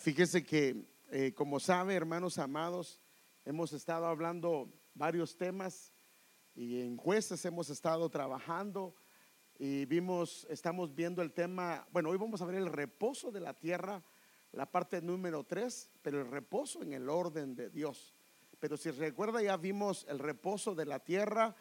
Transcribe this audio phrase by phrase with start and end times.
[0.00, 2.98] Fíjese que, eh, como sabe, hermanos amados,
[3.44, 5.92] hemos estado hablando varios temas
[6.54, 8.94] y en jueces hemos estado trabajando
[9.58, 13.52] y vimos, estamos viendo el tema, bueno, hoy vamos a ver el reposo de la
[13.52, 14.02] tierra,
[14.52, 18.14] la parte número tres, pero el reposo en el orden de Dios.
[18.58, 21.54] Pero si recuerda, ya vimos el reposo de la tierra.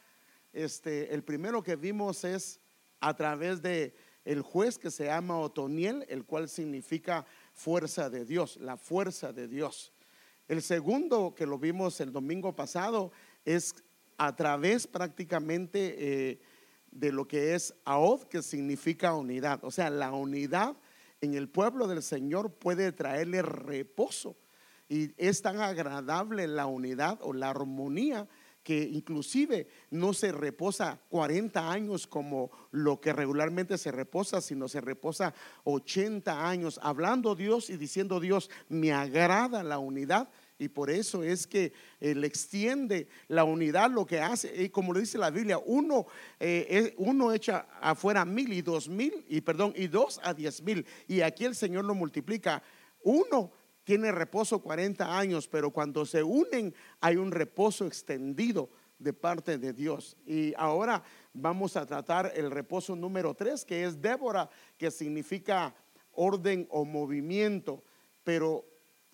[0.54, 2.62] Este, el primero que vimos es
[3.02, 3.94] a través de
[4.24, 7.26] el juez que se llama Otoniel, el cual significa
[7.60, 9.92] fuerza de Dios, la fuerza de Dios.
[10.48, 13.12] El segundo que lo vimos el domingo pasado
[13.44, 13.76] es
[14.18, 16.40] a través prácticamente eh,
[16.90, 19.60] de lo que es Aod, que significa unidad.
[19.64, 20.78] O sea, la unidad
[21.20, 24.38] en el pueblo del Señor puede traerle reposo.
[24.88, 28.26] Y es tan agradable la unidad o la armonía
[28.70, 34.80] que inclusive no se reposa 40 años como lo que regularmente se reposa, sino se
[34.80, 35.34] reposa
[35.64, 40.30] 80 años, hablando Dios y diciendo Dios, me agrada la unidad.
[40.60, 45.00] Y por eso es que él extiende la unidad, lo que hace, y como le
[45.00, 46.06] dice la Biblia, uno,
[46.40, 50.86] eh, uno echa afuera mil y dos mil, y perdón, y dos a diez mil.
[51.08, 52.62] Y aquí el Señor lo multiplica.
[53.02, 53.52] Uno
[53.90, 59.74] tiene reposo 40 años, pero cuando se unen hay un reposo extendido de parte de
[59.74, 60.16] Dios.
[60.28, 61.02] Y ahora
[61.34, 65.74] vamos a tratar el reposo número 3, que es Débora, que significa
[66.12, 67.84] orden o movimiento.
[68.24, 68.64] Pero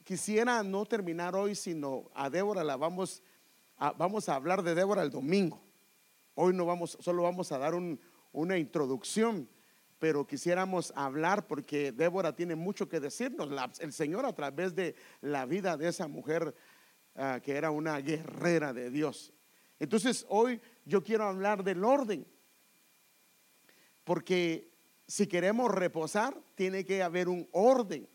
[0.03, 3.23] quisiera no terminar hoy, sino a Débora la vamos
[3.77, 5.63] a, vamos a hablar de Débora el domingo.
[6.33, 7.75] Hoy no vamos, solo vamos a dar
[8.33, 9.47] una introducción
[10.05, 13.49] pero quisiéramos hablar porque Débora tiene mucho que decirnos.
[13.79, 16.53] el Señor a través de la vida de esa mujer
[17.15, 19.33] ah, que era una guerrera de Dios.
[19.79, 22.23] Entonces hoy yo quiero hablar del orden,
[24.03, 24.69] porque
[25.07, 28.07] si queremos reposar, tiene que haber un orden.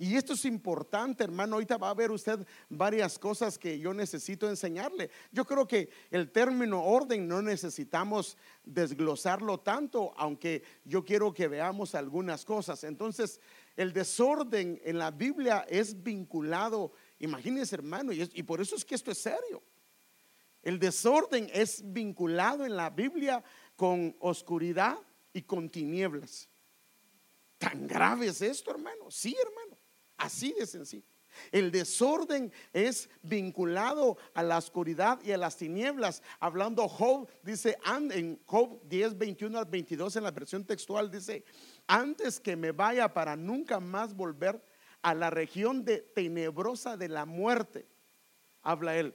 [0.00, 1.54] Y esto es importante, hermano.
[1.54, 5.10] Ahorita va a ver usted varias cosas que yo necesito enseñarle.
[5.32, 11.96] Yo creo que el término orden no necesitamos desglosarlo tanto, aunque yo quiero que veamos
[11.96, 12.84] algunas cosas.
[12.84, 13.40] Entonces,
[13.76, 18.94] el desorden en la Biblia es vinculado, imagínense, hermano, y, y por eso es que
[18.94, 19.64] esto es serio.
[20.62, 23.42] El desorden es vinculado en la Biblia
[23.74, 24.98] con oscuridad
[25.32, 26.48] y con tinieblas.
[27.58, 29.10] ¿Tan grave es esto, hermano?
[29.10, 29.67] Sí, hermano.
[30.18, 31.06] Así de sencillo.
[31.52, 36.22] El desorden es vinculado a la oscuridad y a las tinieblas.
[36.40, 41.44] Hablando Job, dice, en Job 10, 21 al 22 en la versión textual, dice,
[41.86, 44.62] antes que me vaya para nunca más volver
[45.00, 47.86] a la región de tenebrosa de la muerte,
[48.62, 49.14] habla él.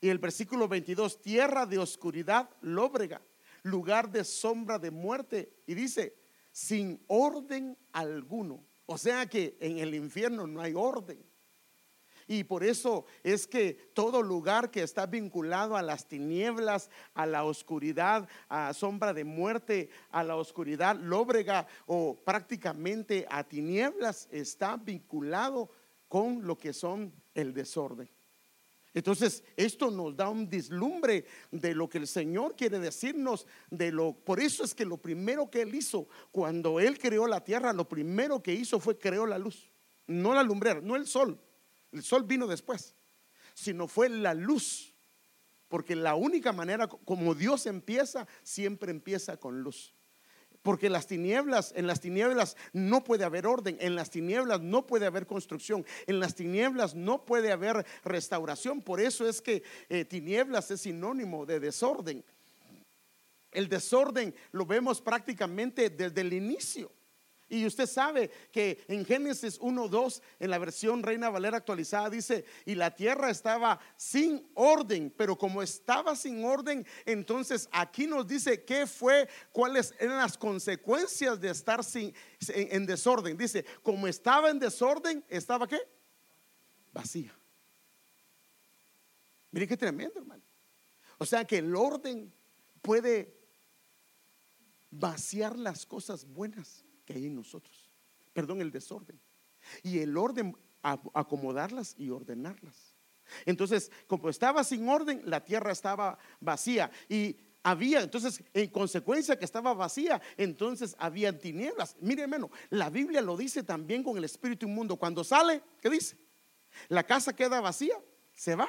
[0.00, 3.20] Y el versículo 22, tierra de oscuridad, lóbrega,
[3.62, 5.52] lugar de sombra de muerte.
[5.66, 6.16] Y dice,
[6.52, 11.22] sin orden alguno o sea que en el infierno no hay orden.
[12.26, 17.44] Y por eso es que todo lugar que está vinculado a las tinieblas, a la
[17.44, 25.70] oscuridad, a sombra de muerte, a la oscuridad lóbrega o prácticamente a tinieblas, está vinculado
[26.08, 28.08] con lo que son el desorden.
[28.98, 34.12] Entonces, esto nos da un dislumbre de lo que el Señor quiere decirnos, de lo
[34.12, 37.88] por eso es que lo primero que él hizo cuando él creó la tierra, lo
[37.88, 39.70] primero que hizo fue creó la luz,
[40.06, 41.40] no la lumbrera, no el sol.
[41.92, 42.94] El sol vino después,
[43.54, 44.94] sino fue la luz.
[45.68, 49.94] Porque la única manera como Dios empieza, siempre empieza con luz.
[50.62, 55.06] Porque las tinieblas, en las tinieblas no puede haber orden, en las tinieblas no puede
[55.06, 58.82] haber construcción, en las tinieblas no puede haber restauración.
[58.82, 62.24] Por eso es que eh, tinieblas es sinónimo de desorden.
[63.50, 66.92] El desorden lo vemos prácticamente desde el inicio.
[67.50, 72.74] Y usted sabe que en Génesis 1.2, en la versión Reina Valera actualizada, dice, y
[72.74, 78.86] la tierra estaba sin orden, pero como estaba sin orden, entonces aquí nos dice qué
[78.86, 82.14] fue, cuáles eran las consecuencias de estar sin,
[82.48, 83.38] en, desorden.
[83.38, 85.80] Dice, como estaba en desorden, estaba qué?
[86.92, 87.34] Vacía.
[89.50, 90.42] Mire qué tremendo, hermano.
[91.16, 92.30] O sea que el orden
[92.82, 93.34] puede
[94.90, 97.90] vaciar las cosas buenas que hay en nosotros.
[98.34, 99.18] Perdón, el desorden.
[99.82, 102.94] Y el orden, acomodarlas y ordenarlas.
[103.46, 106.90] Entonces, como estaba sin orden, la tierra estaba vacía.
[107.08, 111.96] Y había, entonces, en consecuencia que estaba vacía, entonces había tinieblas.
[111.98, 114.96] Mire, hermano, la Biblia lo dice también con el espíritu inmundo.
[114.96, 116.18] Cuando sale, ¿qué dice?
[116.88, 117.98] La casa queda vacía,
[118.34, 118.68] se va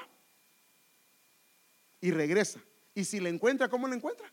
[2.00, 2.62] y regresa.
[2.96, 4.32] Y si la encuentra, ¿cómo la encuentra?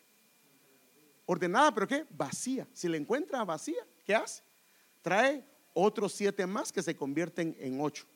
[1.24, 2.06] Ordenada, pero ¿qué?
[2.10, 2.68] Vacía.
[2.72, 4.42] Si la encuentra vacía, ¿qué hace?
[5.02, 5.44] Trae
[5.74, 8.06] otros siete más que se convierten en ocho.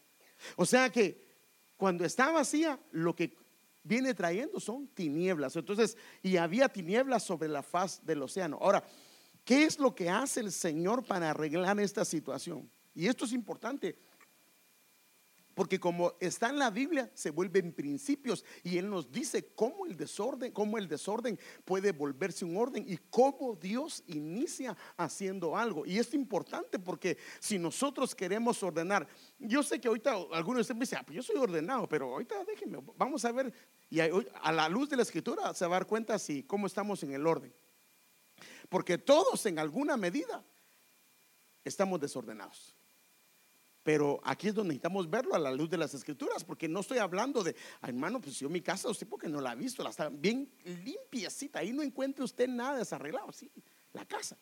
[0.57, 1.29] O sea que
[1.77, 3.37] cuando está vacía, lo que
[3.83, 5.57] viene trayendo son tinieblas.
[5.57, 8.59] Entonces, y había tinieblas sobre la faz del océano.
[8.61, 8.85] Ahora,
[9.45, 12.71] ¿qué es lo que hace el Señor para arreglar esta situación?
[12.95, 13.97] Y esto es importante
[15.55, 19.97] porque como está en la Biblia, se vuelven principios y Él nos dice cómo el
[19.97, 25.85] desorden, cómo el desorden puede volverse un orden y cómo Dios inicia haciendo algo.
[25.85, 29.07] Y es importante porque si nosotros queremos ordenar,
[29.39, 32.13] yo sé que ahorita algunos de ustedes me dicen, ah, pues yo soy ordenado, pero
[32.13, 33.53] ahorita déjenme, vamos a ver,
[33.89, 37.03] y a la luz de la escritura se va a dar cuenta si cómo estamos
[37.03, 37.53] en el orden.
[38.69, 40.45] Porque todos en alguna medida
[41.65, 42.75] estamos desordenados.
[43.83, 46.99] Pero aquí es donde necesitamos verlo a la luz de las escrituras, porque no estoy
[46.99, 50.11] hablando de, hermano, pues yo mi casa, usted porque no la ha visto, la está
[50.11, 53.51] bien limpiecita, ahí no encuentre usted nada desarreglado, sí,
[53.93, 54.37] la casa.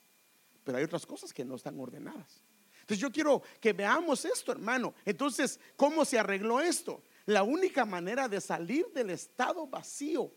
[0.65, 2.43] Pero hay otras cosas que no están ordenadas.
[2.81, 4.95] Entonces yo quiero que veamos esto, hermano.
[5.05, 7.03] Entonces, ¿cómo se arregló esto?
[7.27, 10.33] La única manera de salir del estado vacío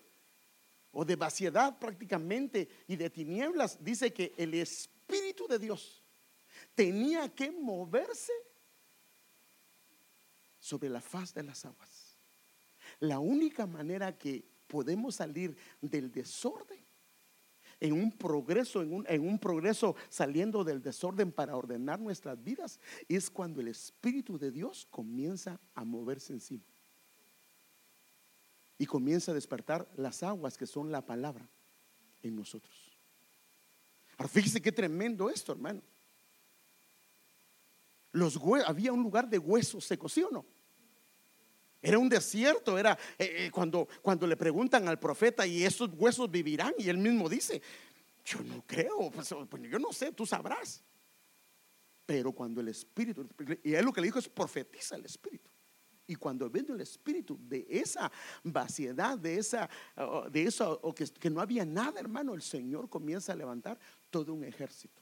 [0.91, 6.03] o de vaciedad prácticamente y de tinieblas, dice que el Espíritu de Dios
[6.75, 8.33] tenía que moverse
[10.61, 12.15] sobre la faz de las aguas.
[13.01, 16.79] La única manera que podemos salir del desorden
[17.81, 22.79] en un progreso, en un, en un, progreso saliendo del desorden para ordenar nuestras vidas,
[23.09, 26.63] es cuando el Espíritu de Dios comienza a moverse encima.
[28.77, 31.49] Y comienza a despertar las aguas que son la palabra
[32.21, 32.95] en nosotros.
[34.15, 35.81] Ahora fíjese qué tremendo esto, hermano.
[38.11, 40.45] Los había un lugar de huesos secos, ¿sí o no?
[41.81, 46.29] Era un desierto, era eh, eh, cuando, cuando le preguntan al profeta y esos huesos
[46.29, 47.61] vivirán y él mismo dice,
[48.23, 50.83] yo no creo, pues, pues, yo no sé, tú sabrás.
[52.05, 53.27] Pero cuando el Espíritu,
[53.63, 55.49] y él lo que le dijo es profetiza el Espíritu.
[56.05, 58.11] Y cuando viene el Espíritu de esa
[58.43, 59.69] vaciedad, de esa,
[60.29, 63.79] de eso, o que no había nada, hermano, el Señor comienza a levantar
[64.09, 65.00] todo un ejército.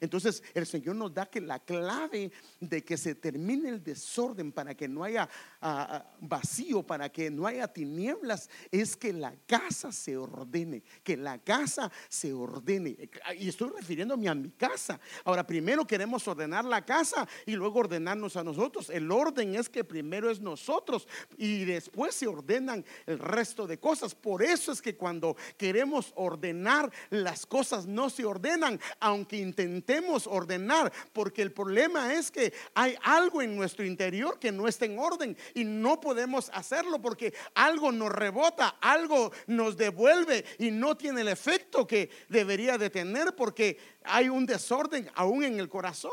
[0.00, 4.74] Entonces el Señor nos da que la clave de que se termine el desorden para
[4.74, 5.28] que no haya
[5.60, 11.38] ah, vacío, para que no haya tinieblas, es que la casa se ordene, que la
[11.38, 12.96] casa se ordene.
[13.38, 15.00] Y estoy refiriéndome a mi casa.
[15.24, 18.90] Ahora, primero queremos ordenar la casa y luego ordenarnos a nosotros.
[18.90, 21.06] El orden es que primero es nosotros
[21.36, 24.14] y después se ordenan el resto de cosas.
[24.14, 30.26] Por eso es que cuando queremos ordenar, las cosas no se ordenan, aunque intentemos intentemos
[30.26, 34.98] ordenar, porque el problema es que hay algo en nuestro interior que no está en
[34.98, 41.22] orden y no podemos hacerlo porque algo nos rebota, algo nos devuelve y no tiene
[41.22, 46.12] el efecto que debería de tener porque hay un desorden aún en el corazón.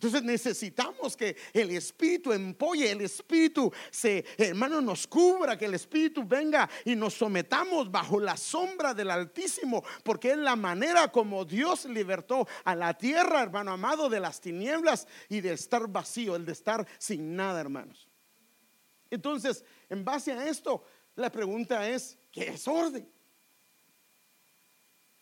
[0.00, 6.24] Entonces necesitamos que el Espíritu empolle, el Espíritu se, hermano, nos cubra, que el Espíritu
[6.24, 11.84] venga y nos sometamos bajo la sombra del Altísimo, porque es la manera como Dios
[11.84, 16.52] libertó a la tierra, hermano amado, de las tinieblas y de estar vacío, el de
[16.52, 18.08] estar sin nada, hermanos.
[19.10, 20.82] Entonces, en base a esto,
[21.14, 23.06] la pregunta es, ¿qué es orden?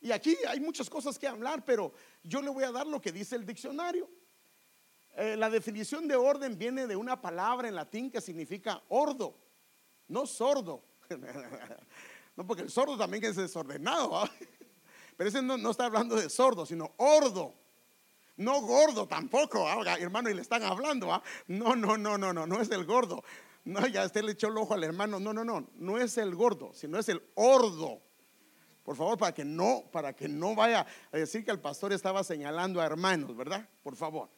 [0.00, 1.92] Y aquí hay muchas cosas que hablar, pero
[2.22, 4.08] yo le voy a dar lo que dice el diccionario.
[5.20, 9.36] Eh, la definición de orden viene de una palabra en latín que significa ordo,
[10.06, 10.84] no sordo.
[12.36, 14.30] no, porque el sordo también es desordenado.
[15.16, 17.52] Pero ese no, está hablando de sordo, sino ordo.
[18.36, 21.08] No gordo tampoco, hermano, y le están hablando.
[21.48, 23.24] No, no, no, no, no, no es el gordo.
[23.64, 25.18] No, ya usted le echó el ojo al hermano.
[25.18, 28.00] No, no, no, no es el gordo, sino es el ordo.
[28.84, 32.22] Por favor, para que no, para que no vaya a decir que el pastor estaba
[32.22, 33.68] señalando a hermanos, ¿verdad?
[33.82, 34.30] Por favor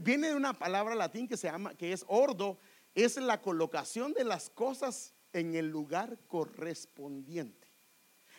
[0.00, 2.58] viene de una palabra latín que se llama, que es ordo,
[2.94, 7.66] es la colocación de las cosas en el lugar correspondiente.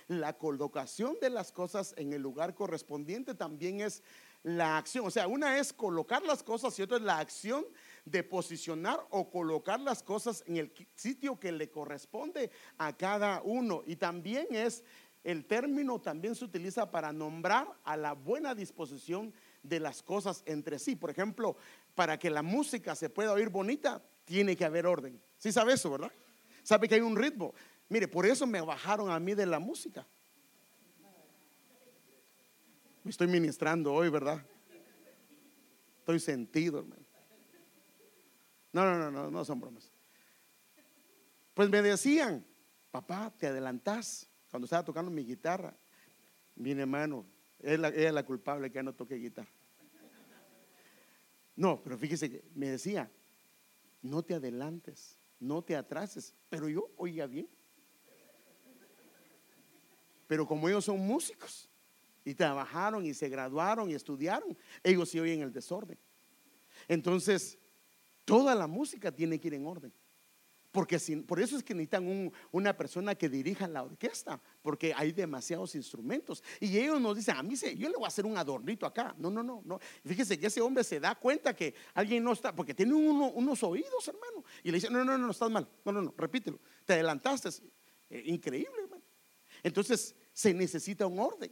[0.08, 4.02] La colocación de las cosas en el lugar correspondiente también es
[4.42, 5.06] la acción.
[5.06, 7.66] O sea, una es colocar las cosas y otra es la acción
[8.06, 13.84] de posicionar o colocar las cosas en el sitio que le corresponde a cada uno.
[13.86, 14.84] Y también es,
[15.24, 19.34] el término también se utiliza para nombrar a la buena disposición
[19.64, 20.96] de las cosas entre sí.
[20.96, 21.58] Por ejemplo,
[21.96, 25.22] para que la música se pueda oír bonita, tiene que haber orden.
[25.38, 26.12] ¿Sí sabe eso, verdad?
[26.64, 27.54] Sabe que hay un ritmo.
[27.90, 30.06] Mire, por eso me bajaron a mí de la música.
[33.04, 34.46] Me estoy ministrando hoy, ¿verdad?
[36.00, 37.06] Estoy sentido, hermano.
[38.74, 39.92] No, no, no, no, no son bromas.
[41.54, 42.46] Pues me decían,
[42.92, 45.76] papá, te adelantás cuando estaba tocando mi guitarra.
[46.56, 47.26] Mi hermano,
[47.60, 49.52] ella es la culpable que ya no toque guitarra.
[51.56, 53.12] No, pero fíjese que me decía,
[54.02, 56.36] no te adelantes, no te atrases.
[56.50, 57.50] Pero yo oía bien.
[60.28, 61.70] Pero como ellos son músicos
[62.24, 65.98] y trabajaron y se graduaron y estudiaron, ellos sí oyen el desorden.
[66.88, 67.58] Entonces,
[68.26, 69.94] toda la música tiene que ir en orden.
[70.77, 75.74] Porque por eso es que necesitan una persona que dirija la orquesta, porque hay demasiados
[75.74, 76.43] instrumentos.
[76.60, 79.15] Y ellos nos dicen, a mí se, yo le voy a hacer un adornito acá.
[79.17, 79.79] No, no, no, no.
[80.05, 84.07] Fíjese que ese hombre se da cuenta que alguien no está, porque tiene unos oídos,
[84.07, 84.43] hermano.
[84.62, 85.67] Y le dice, no, no, no, no, estás mal.
[85.84, 86.60] No, no, no, repítelo.
[86.86, 87.50] Te adelantaste.
[88.12, 89.01] Eh, increíble, hermano.
[89.63, 91.51] Entonces, se necesita un orden.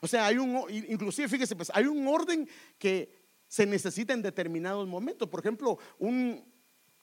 [0.00, 4.86] O sea, hay un, inclusive, fíjese, pues hay un orden que se necesita en determinados
[4.86, 5.28] momentos.
[5.28, 6.44] Por ejemplo, un,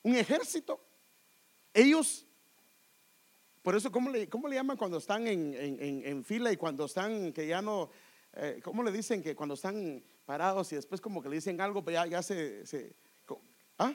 [0.03, 0.85] un ejército
[1.73, 2.25] ellos,
[3.61, 7.47] por eso, ¿cómo le, cómo le llaman cuando están en, fila y cuando están, que
[7.47, 7.89] ya no,
[8.33, 11.83] eh, ¿cómo le dicen que cuando están parados y después como que le dicen algo,
[11.83, 12.95] pues ya, ya se, se
[13.77, 13.93] ¿ah?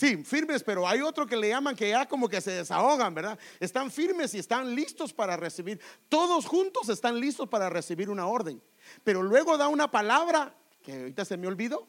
[0.00, 3.38] Sí, firmes, pero hay otro que le llaman que ya como que se desahogan, ¿verdad?
[3.58, 5.78] Están firmes y están listos para recibir.
[6.08, 8.62] Todos juntos están listos para recibir una orden.
[9.04, 11.86] Pero luego da una palabra que ahorita se me olvidó.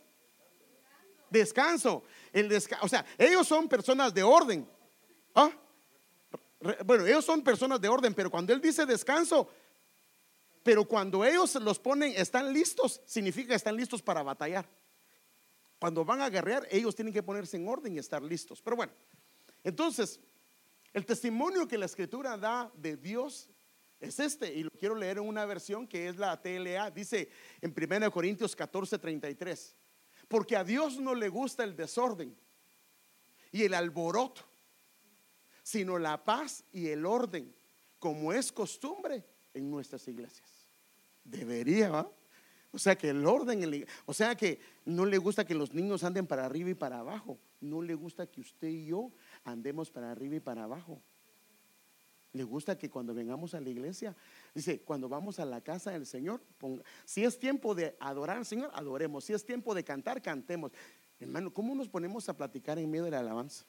[1.29, 2.03] Descanso.
[2.33, 4.67] El o sea, ellos son personas de orden.
[5.35, 5.51] ¿Ah?
[6.85, 9.49] Bueno, ellos son personas de orden, pero cuando él dice descanso,
[10.63, 14.67] pero cuando ellos los ponen, están listos, significa que están listos para batallar.
[15.79, 18.61] Cuando van a guerrear, ellos tienen que ponerse en orden y estar listos.
[18.61, 18.93] Pero bueno,
[19.63, 20.19] entonces,
[20.93, 23.49] el testimonio que la escritura da de Dios
[24.01, 26.89] es este, y lo quiero leer en una versión que es la TLA.
[26.89, 27.29] Dice
[27.61, 29.75] en 1 Corintios 14, 33.
[30.27, 32.35] Porque a Dios no le gusta el desorden
[33.51, 34.41] y el alboroto,
[35.61, 37.53] sino la paz y el orden,
[37.99, 40.65] como es costumbre en nuestras iglesias.
[41.23, 42.11] Debería, ¿va?
[42.71, 46.25] O sea que el orden, o sea que no le gusta que los niños anden
[46.25, 47.37] para arriba y para abajo.
[47.59, 49.11] No le gusta que usted y yo
[49.43, 51.03] andemos para arriba y para abajo.
[52.33, 54.15] Le gusta que cuando vengamos a la iglesia,
[54.55, 56.41] dice, cuando vamos a la casa del Señor,
[57.03, 59.25] si es tiempo de adorar al Señor, adoremos.
[59.25, 60.71] Si es tiempo de cantar, cantemos.
[61.19, 63.65] Hermano, ¿cómo nos ponemos a platicar en medio de la alabanza?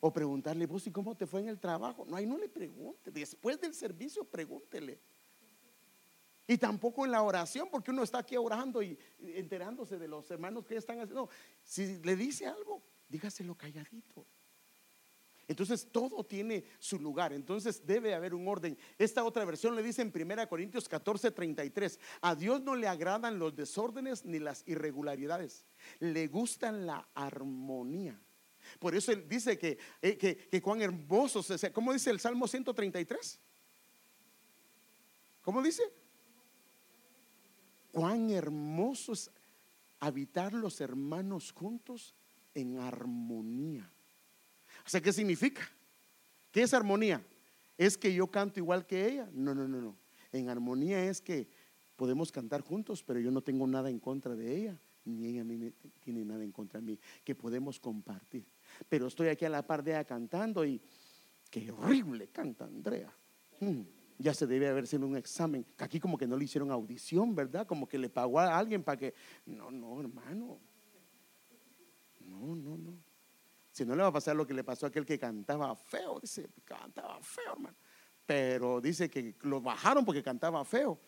[0.00, 2.04] O preguntarle, vos, ¿y cómo te fue en el trabajo?
[2.06, 3.10] No, ahí no le pregunte.
[3.10, 5.00] Después del servicio, pregúntele.
[6.46, 10.64] Y tampoco en la oración, porque uno está aquí orando y enterándose de los hermanos
[10.64, 11.28] que están haciendo.
[11.64, 14.24] si le dice algo, dígaselo calladito.
[15.48, 18.76] Entonces todo tiene su lugar, entonces debe haber un orden.
[18.98, 23.38] Esta otra versión le dice en 1 Corintios 14, 33, a Dios no le agradan
[23.38, 25.64] los desórdenes ni las irregularidades,
[26.00, 28.20] le gustan la armonía.
[28.78, 33.40] Por eso él dice que, eh, que, cuán hermosos, o ¿cómo dice el Salmo 133?
[35.40, 35.82] ¿Cómo dice?
[37.90, 39.30] Cuán hermoso es
[39.98, 42.14] habitar los hermanos juntos
[42.54, 43.90] en armonía.
[44.94, 45.68] O ¿qué significa?
[46.50, 47.22] ¿Qué es armonía?
[47.76, 49.28] ¿Es que yo canto igual que ella?
[49.32, 49.96] No, no, no, no.
[50.32, 51.48] En armonía es que
[51.94, 55.44] podemos cantar juntos, pero yo no tengo nada en contra de ella, ni ella
[56.00, 58.46] tiene nada en contra de mí, que podemos compartir.
[58.88, 60.80] Pero estoy aquí a la par de ella cantando y
[61.50, 63.12] qué horrible canta Andrea.
[63.60, 63.82] Hmm,
[64.18, 65.66] ya se debe haber sido un examen.
[65.78, 67.66] Aquí como que no le hicieron audición, ¿verdad?
[67.66, 69.14] Como que le pagó a alguien para que...
[69.44, 70.58] No, no, hermano.
[72.20, 73.07] No, no, no.
[73.78, 76.18] Si no le va a pasar lo que le pasó a aquel que cantaba feo,
[76.20, 77.76] dice, cantaba feo, hermano.
[78.26, 80.98] Pero dice que lo bajaron porque cantaba feo.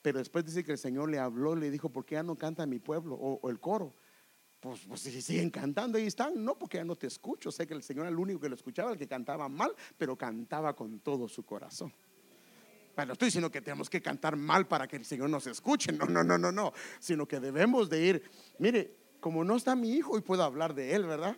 [0.00, 2.64] Pero después dice que el Señor le habló, le dijo, ¿por qué ya no canta
[2.64, 3.92] mi pueblo o, el coro?
[4.58, 6.42] Pues, pues, si siguen cantando, ahí están.
[6.42, 7.52] No, porque ya no te escucho.
[7.52, 10.16] Sé que el Señor era el único que lo escuchaba, el que cantaba mal, pero
[10.16, 11.92] cantaba con todo su corazón.
[12.96, 15.92] Bueno, estoy diciendo que tenemos que cantar mal para que el Señor nos escuche.
[15.92, 16.72] No, no, no, no, no.
[17.00, 18.22] Sino que debemos de ir.
[18.58, 21.36] Mire, como no está mi hijo y puedo hablar de él, ¿verdad?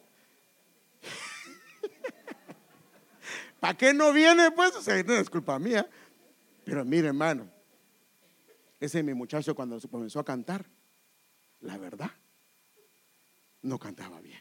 [3.60, 4.50] ¿Para qué no viene?
[4.50, 5.88] Pues, o no es culpa mía.
[6.64, 7.48] Pero mire, hermano,
[8.80, 10.66] ese es mi muchacho cuando comenzó a cantar,
[11.60, 12.10] la verdad,
[13.62, 14.40] no cantaba bien.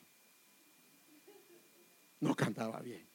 [2.19, 3.07] No cantaba bien.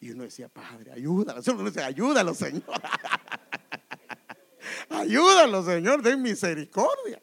[0.00, 1.42] Y uno decía, Padre, ayúdalo.
[1.46, 2.64] Uno decía, ayúdalo, Señor.
[4.88, 7.22] ayúdalo, Señor, den misericordia.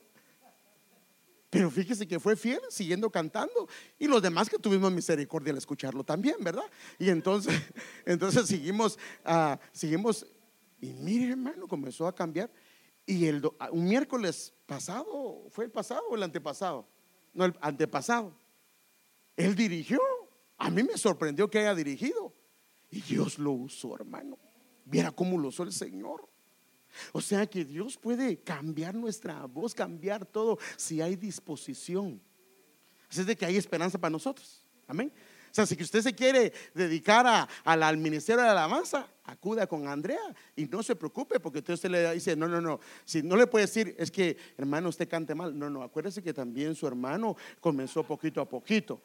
[1.49, 3.67] Pero fíjese que fue fiel, siguiendo cantando.
[3.97, 6.65] Y los demás que tuvimos misericordia al escucharlo también, ¿verdad?
[6.99, 7.53] Y entonces,
[8.05, 10.25] entonces seguimos, uh, seguimos.
[10.81, 12.51] Y mire, hermano, comenzó a cambiar.
[13.05, 16.85] Y el, ah, un miércoles pasado, ¿fue el pasado o el antepasado?
[17.33, 18.33] No, el antepasado.
[19.37, 19.99] Él dirigió.
[20.57, 22.33] A mí me sorprendió que haya dirigido.
[22.89, 24.37] Y Dios lo usó, hermano.
[24.83, 26.27] Viera cómo lo usó el Señor.
[27.11, 32.21] O sea que Dios puede cambiar nuestra voz, cambiar todo si hay disposición.
[33.09, 34.65] Así es de que hay esperanza para nosotros.
[34.87, 35.11] Amén.
[35.51, 40.19] O sea, si usted se quiere dedicar a, al ministerio de alabanza, acuda con Andrea
[40.55, 43.65] y no se preocupe porque usted le dice, no, no, no, si no le puede
[43.65, 45.57] decir, es que hermano, usted cante mal.
[45.57, 49.01] No, no, acuérdese que también su hermano comenzó poquito a poquito.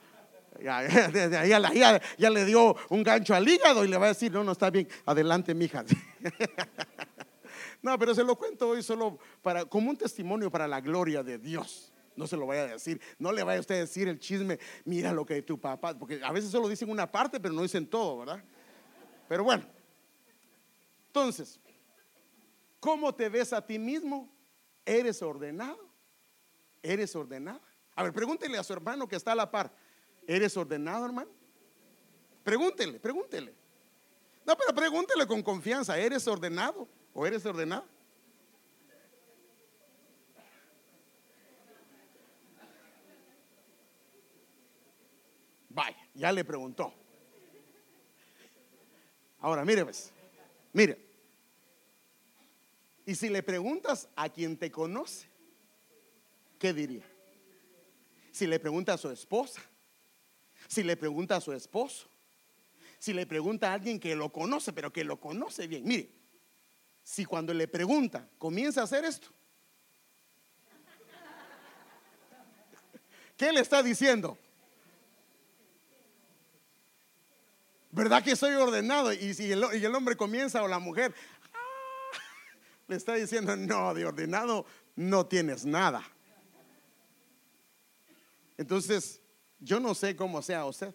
[0.62, 0.86] Ya,
[1.46, 4.52] ya, ya, le dio un gancho al hígado y le va a decir, no, no
[4.52, 5.84] está bien, adelante, mija.
[7.82, 11.36] No, pero se lo cuento hoy solo para, como un testimonio para la gloria de
[11.36, 11.92] Dios.
[12.14, 14.58] No se lo vaya a decir, no le vaya a usted a decir el chisme,
[14.84, 17.86] mira lo que tu papá, porque a veces solo dicen una parte, pero no dicen
[17.86, 18.44] todo, ¿verdad?
[19.28, 19.64] Pero bueno,
[21.06, 21.58] entonces,
[22.78, 24.30] ¿cómo te ves a ti mismo?
[24.84, 25.90] ¿Eres ordenado?
[26.82, 27.62] ¿Eres ordenado?
[27.96, 29.74] A ver, pregúntele a su hermano que está a la par,
[30.26, 31.30] ¿eres ordenado, hermano?
[32.44, 33.54] Pregúntele, pregúntele.
[34.44, 37.84] No, pero pregúntele con confianza, ¿eres ordenado o eres ordenado?
[45.68, 46.92] Vaya, ya le preguntó.
[49.40, 50.12] Ahora, mire, pues,
[50.72, 50.98] mire.
[53.04, 55.26] Y si le preguntas a quien te conoce,
[56.58, 57.04] ¿qué diría?
[58.30, 59.60] Si le pregunta a su esposa,
[60.68, 62.06] si le pregunta a su esposo,
[62.98, 65.84] si le pregunta a alguien que lo conoce, pero que lo conoce bien.
[65.84, 66.21] Mire,
[67.02, 69.28] si cuando le pregunta comienza a hacer esto,
[73.36, 74.38] ¿qué le está diciendo?
[77.90, 79.12] ¿Verdad que soy ordenado?
[79.12, 81.14] Y si el, hombre comienza o la mujer
[81.52, 82.18] ah,
[82.88, 84.64] le está diciendo, no, de ordenado
[84.96, 86.02] no tienes nada.
[88.56, 89.20] Entonces,
[89.60, 90.94] yo no sé cómo sea usted,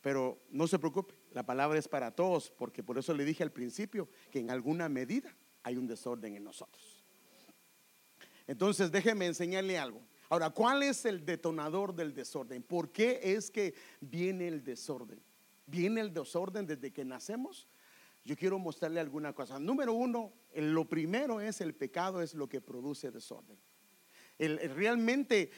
[0.00, 3.52] pero no se preocupe, la palabra es para todos, porque por eso le dije al
[3.52, 7.04] principio que en alguna medida hay un desorden en nosotros.
[8.46, 10.02] Entonces, déjeme enseñarle algo.
[10.28, 12.62] Ahora, ¿cuál es el detonador del desorden?
[12.62, 15.22] ¿Por qué es que viene el desorden?
[15.72, 17.66] viene el desorden desde que nacemos,
[18.24, 19.58] yo quiero mostrarle alguna cosa.
[19.58, 23.58] Número uno, lo primero es el pecado, es lo que produce desorden.
[24.38, 25.50] Realmente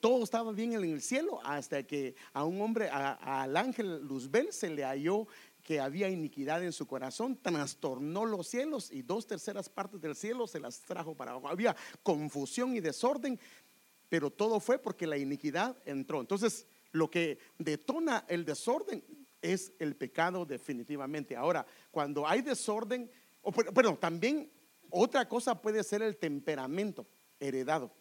[0.00, 4.70] todo estaba bien en el cielo hasta que a un hombre, al ángel Luzbel, se
[4.70, 5.26] le halló
[5.62, 10.48] que había iniquidad en su corazón, trastornó los cielos y dos terceras partes del cielo
[10.48, 11.48] se las trajo para abajo.
[11.48, 13.38] Había confusión y desorden,
[14.08, 16.20] pero todo fue porque la iniquidad entró.
[16.20, 19.04] Entonces, lo que detona el desorden
[19.40, 21.36] es el pecado definitivamente.
[21.36, 23.08] Ahora, cuando hay desorden,
[23.72, 24.50] pero también
[24.90, 27.06] otra cosa puede ser el temperamento
[27.38, 27.92] heredado.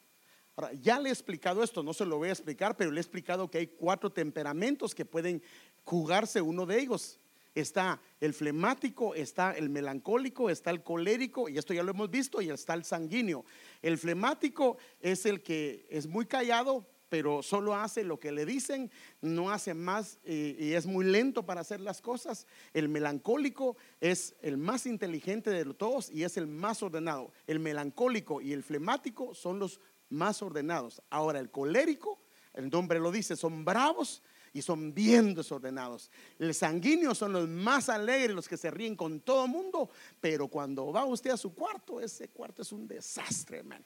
[0.82, 3.50] Ya le he explicado esto, no se lo voy a explicar, pero le he explicado
[3.50, 5.41] que hay cuatro temperamentos que pueden
[5.84, 7.19] jugarse uno de ellos.
[7.54, 12.41] Está el flemático, está el melancólico, está el colérico, y esto ya lo hemos visto,
[12.41, 13.43] y está el sanguíneo.
[13.82, 18.89] El flemático es el que es muy callado, pero solo hace lo que le dicen,
[19.19, 22.47] no hace más y, es muy lento para hacer las cosas.
[22.74, 27.34] El melancólico es el más inteligente de todos y es el más ordenado.
[27.47, 31.02] El melancólico y el flemático son los más ordenados.
[31.10, 32.19] Ahora el colérico,
[32.54, 34.21] el nombre lo dice, son bravos
[34.54, 36.12] y son bien desordenados.
[36.38, 40.91] El sanguíneo son los más alegres, los que se ríen con todo mundo, pero cuando
[40.91, 43.86] va usted a su cuarto, ese cuarto es un desastre, hermano.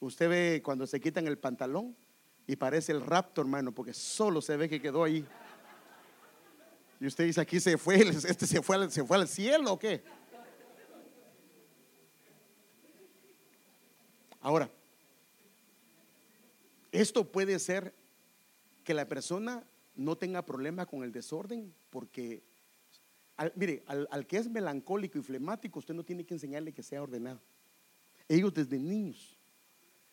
[0.00, 1.96] Usted ve cuando se quitan el pantalón
[2.46, 5.24] y parece el rapto, hermano, porque solo se ve que quedó ahí.
[7.00, 10.02] Y usted dice, aquí se fue, este se fue, se fue al cielo o qué.
[14.42, 14.68] Ahora,
[16.90, 17.94] esto puede ser
[18.84, 22.42] que la persona no tenga problema con el desorden, porque,
[23.54, 27.02] mire, al, al, que es melancólico y flemático, usted no tiene que enseñarle que sea
[27.02, 27.40] ordenado.
[28.28, 29.38] Ellos desde niños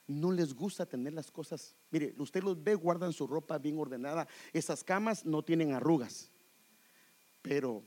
[0.10, 1.76] no les gusta tener las cosas.
[1.92, 4.28] Mire, usted los ve, guardan su ropa bien ordenada.
[4.54, 6.32] Esas camas no tienen arrugas.
[7.42, 7.84] Pero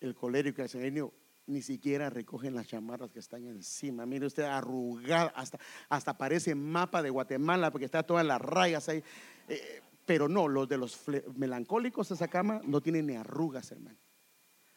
[0.00, 1.12] el colérico y el serenio
[1.46, 4.06] ni siquiera recogen las chamarras que están encima.
[4.06, 9.02] Mire usted arrugada, hasta, hasta parece mapa de Guatemala porque está todas las rayas ahí.
[9.48, 11.00] Eh, pero no, los de los
[11.36, 13.98] melancólicos, esa cama no tienen ni arrugas, hermano.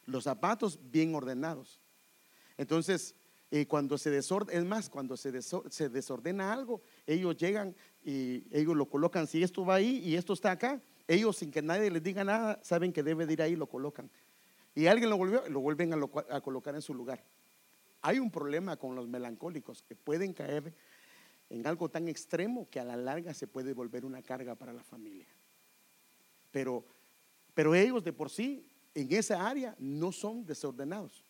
[0.05, 1.79] Los zapatos bien ordenados.
[2.57, 3.15] Entonces,
[3.49, 8.75] y cuando se desordena, es más, cuando se, se desordena algo, ellos llegan y ellos
[8.75, 9.27] lo colocan.
[9.27, 12.59] Si esto va ahí y esto está acá, ellos sin que nadie les diga nada,
[12.63, 14.09] saben que debe de ir ahí y lo colocan.
[14.75, 17.23] Y alguien lo volvió, lo vuelven a, colocar en su lugar.
[18.01, 20.73] Hay un problema con los melancólicos que pueden caer
[21.49, 24.83] en algo tan extremo que a la larga se puede volver una carga para la
[24.83, 25.27] familia.
[26.51, 26.85] pero,
[27.53, 31.23] pero ellos de por sí en esa área no son desordenados,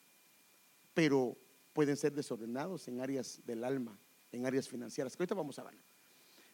[0.93, 1.37] pero
[1.73, 3.97] pueden ser desordenados en áreas del alma,
[4.31, 5.92] en áreas financieras, que ahorita vamos a ver.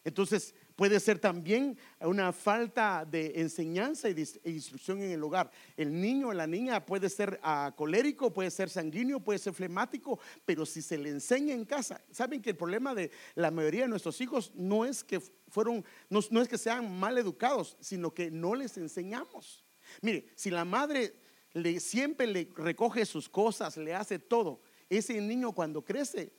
[0.03, 5.51] Entonces puede ser también una falta de enseñanza y e instrucción en el hogar.
[5.75, 10.19] El niño o la niña puede ser ah, colérico, puede ser sanguíneo, puede ser flemático,
[10.45, 13.89] pero si se le enseña en casa, saben que el problema de la mayoría de
[13.89, 18.31] nuestros hijos no es que fueron, no, no es que sean mal educados, sino que
[18.31, 19.65] no les enseñamos.
[20.01, 21.13] Mire, si la madre
[21.53, 26.31] le, siempre le recoge sus cosas, le hace todo, ese niño cuando crece,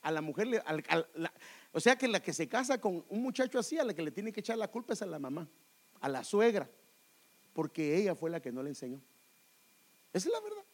[0.00, 0.62] a la mujer, le,
[1.72, 4.10] o sea que la que se casa con un muchacho así, a la que le
[4.10, 5.48] tiene que echar la culpa es a la mamá,
[6.00, 6.68] a la suegra,
[7.52, 9.00] porque ella fue la que no le enseñó.
[10.12, 10.64] Esa es la verdad.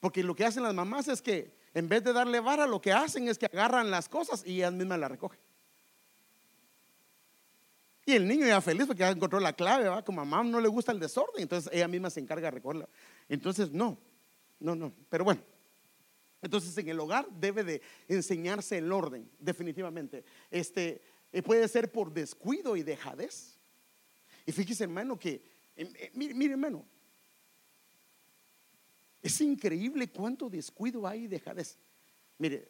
[0.00, 2.92] Porque lo que hacen las mamás es que en vez de darle vara, lo que
[2.92, 5.38] hacen es que agarran las cosas y ellas mismas las recogen.
[8.06, 10.02] Y el niño ya feliz porque ya encontró la clave, ¿va?
[10.02, 12.88] Como a mamá no le gusta el desorden, entonces ella misma se encarga de recogerla.
[13.28, 13.98] Entonces, no,
[14.58, 14.92] no, no.
[15.08, 15.42] Pero bueno,
[16.42, 20.24] entonces en el hogar debe de enseñarse el orden, definitivamente.
[20.50, 23.58] Este eh, puede ser por descuido y dejadez.
[24.46, 25.42] Y fíjese, hermano, que
[25.76, 26.84] em, eh, mire, hermano,
[29.22, 31.78] es increíble cuánto descuido hay y dejadez.
[32.38, 32.68] Mire,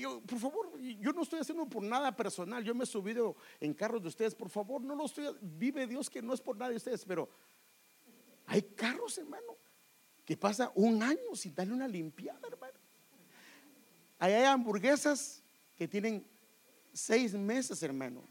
[0.00, 2.64] yo, por favor, yo no estoy haciendo por nada personal.
[2.64, 5.36] Yo me he subido en carros de ustedes, por favor, no lo estoy.
[5.40, 7.28] Vive Dios que no es por nada de ustedes, pero
[8.46, 9.56] hay carros, hermano,
[10.24, 12.83] que pasa un año sin darle una limpiada, hermano.
[14.24, 15.42] Ahí hay hamburguesas
[15.76, 16.26] que tienen
[16.94, 18.26] seis meses, hermano.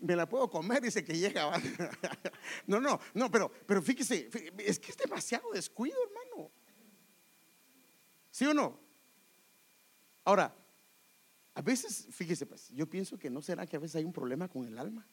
[0.00, 1.52] Me la puedo comer, dice que llega.
[2.66, 4.28] No, no, no, pero, pero fíjese,
[4.58, 6.50] es que es demasiado descuido, hermano.
[8.32, 8.80] ¿Sí o no?
[10.24, 10.52] Ahora,
[11.54, 14.48] a veces, fíjese, pues, yo pienso que no será que a veces hay un problema
[14.48, 15.06] con el alma.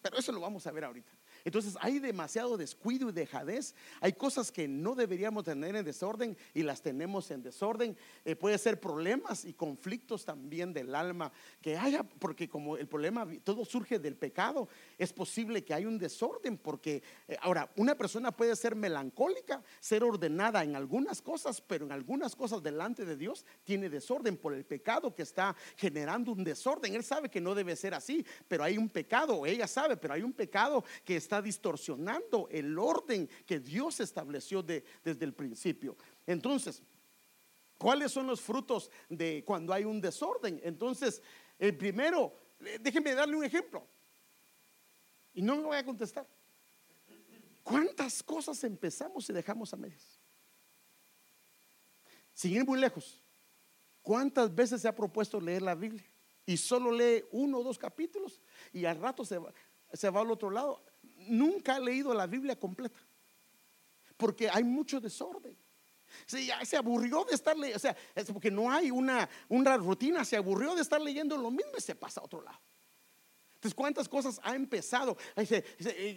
[0.00, 1.12] Pero eso lo vamos a ver ahorita.
[1.44, 3.74] Entonces hay demasiado descuido y dejadez.
[4.00, 7.96] Hay cosas que no deberíamos tener en desorden y las tenemos en desorden.
[8.24, 13.26] Eh, puede ser problemas y conflictos también del alma que haya, porque como el problema
[13.44, 16.58] todo surge del pecado, es posible que haya un desorden.
[16.58, 21.92] Porque eh, ahora, una persona puede ser melancólica, ser ordenada en algunas cosas, pero en
[21.92, 26.94] algunas cosas delante de Dios tiene desorden por el pecado que está generando un desorden.
[26.94, 30.22] Él sabe que no debe ser así, pero hay un pecado, ella sabe, pero hay
[30.22, 35.96] un pecado que está distorsionando el orden que Dios estableció desde el principio.
[36.26, 36.82] Entonces,
[37.76, 40.60] ¿cuáles son los frutos de cuando hay un desorden?
[40.62, 41.22] Entonces,
[41.58, 43.86] el primero, eh, déjenme darle un ejemplo.
[45.34, 46.26] Y no me voy a contestar.
[47.62, 50.18] ¿Cuántas cosas empezamos y dejamos a medias?
[52.32, 53.22] Sin ir muy lejos,
[54.00, 56.04] ¿cuántas veces se ha propuesto leer la Biblia?
[56.46, 58.40] Y solo lee uno o dos capítulos
[58.72, 59.52] y al rato se va,
[59.92, 60.82] se va al otro lado
[61.28, 62.98] nunca ha leído la Biblia completa.
[64.16, 65.56] Porque hay mucho desorden.
[66.26, 67.96] se aburrió de estar leyendo, o sea,
[68.32, 71.94] porque no hay una, una rutina, se aburrió de estar leyendo lo mismo y se
[71.94, 72.58] pasa a otro lado.
[73.58, 75.16] Entonces, ¿cuántas cosas ha empezado?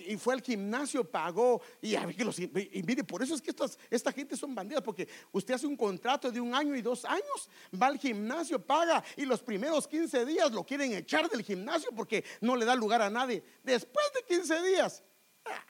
[0.08, 3.51] Y fue al gimnasio, pagó, y, y mire, por eso es que
[3.89, 7.49] esta gente son bandidas, porque usted hace un contrato de un año y dos años,
[7.82, 12.23] va al gimnasio, paga, y los primeros 15 días lo quieren echar del gimnasio porque
[12.41, 13.43] no le da lugar a nadie.
[13.63, 15.04] Después de 15 días,
[15.45, 15.65] ah.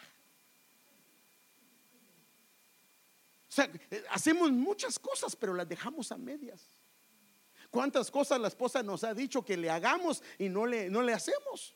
[3.48, 3.72] o sea,
[4.10, 6.81] hacemos muchas cosas, pero las dejamos a medias.
[7.72, 11.14] ¿Cuántas cosas la esposa nos ha dicho que le hagamos y no le, no le
[11.14, 11.74] hacemos?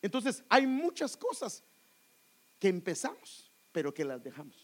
[0.00, 1.64] Entonces, hay muchas cosas
[2.60, 4.54] que empezamos, pero que las dejamos.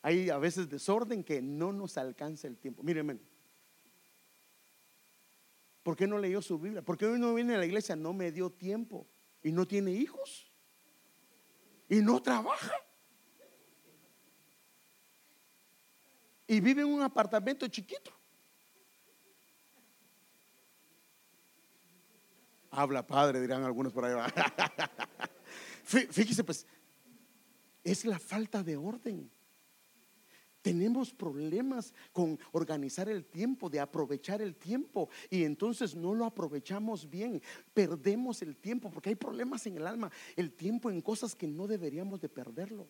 [0.00, 2.82] Hay a veces desorden que no nos alcanza el tiempo.
[2.82, 3.18] Mírenme,
[5.82, 6.82] ¿por qué no leyó su Biblia?
[6.82, 7.96] ¿Por qué hoy no viene a la iglesia?
[7.96, 9.08] No me dio tiempo
[9.42, 10.46] y no tiene hijos
[11.88, 12.74] y no trabaja.
[16.46, 18.10] Y vive en un apartamento chiquito.
[22.70, 24.14] Habla padre, dirán algunos por ahí.
[25.84, 26.66] Fíjese, pues,
[27.84, 29.30] es la falta de orden.
[30.60, 37.08] Tenemos problemas con organizar el tiempo, de aprovechar el tiempo y entonces no lo aprovechamos
[37.08, 37.42] bien.
[37.74, 41.66] Perdemos el tiempo porque hay problemas en el alma, el tiempo en cosas que no
[41.66, 42.88] deberíamos de perderlo.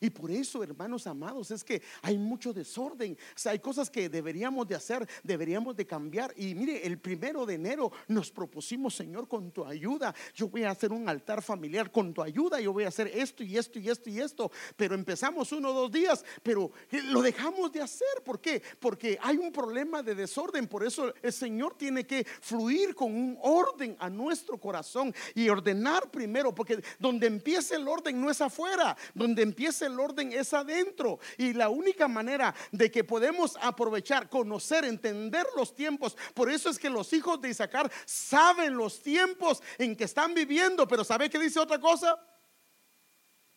[0.00, 3.12] Y por eso, hermanos amados, es que hay mucho desorden.
[3.12, 6.32] O sea, hay cosas que deberíamos de hacer, deberíamos de cambiar.
[6.36, 10.70] Y mire, el primero de enero nos propusimos, Señor, con tu ayuda, yo voy a
[10.70, 13.88] hacer un altar familiar, con tu ayuda yo voy a hacer esto y esto y
[13.88, 14.50] esto y esto.
[14.76, 18.22] Pero empezamos uno o dos días, pero lo dejamos de hacer.
[18.24, 18.62] ¿Por qué?
[18.78, 20.66] Porque hay un problema de desorden.
[20.66, 26.10] Por eso el Señor tiene que fluir con un orden a nuestro corazón y ordenar
[26.10, 31.18] primero, porque donde empieza el orden no es afuera, donde empieza el orden es adentro.
[31.38, 36.78] Y la única manera de que podemos aprovechar, conocer, entender los tiempos, por eso es
[36.78, 41.38] que los hijos de Isaacar saben los tiempos en que están viviendo, pero ¿sabe qué
[41.38, 42.18] dice otra cosa?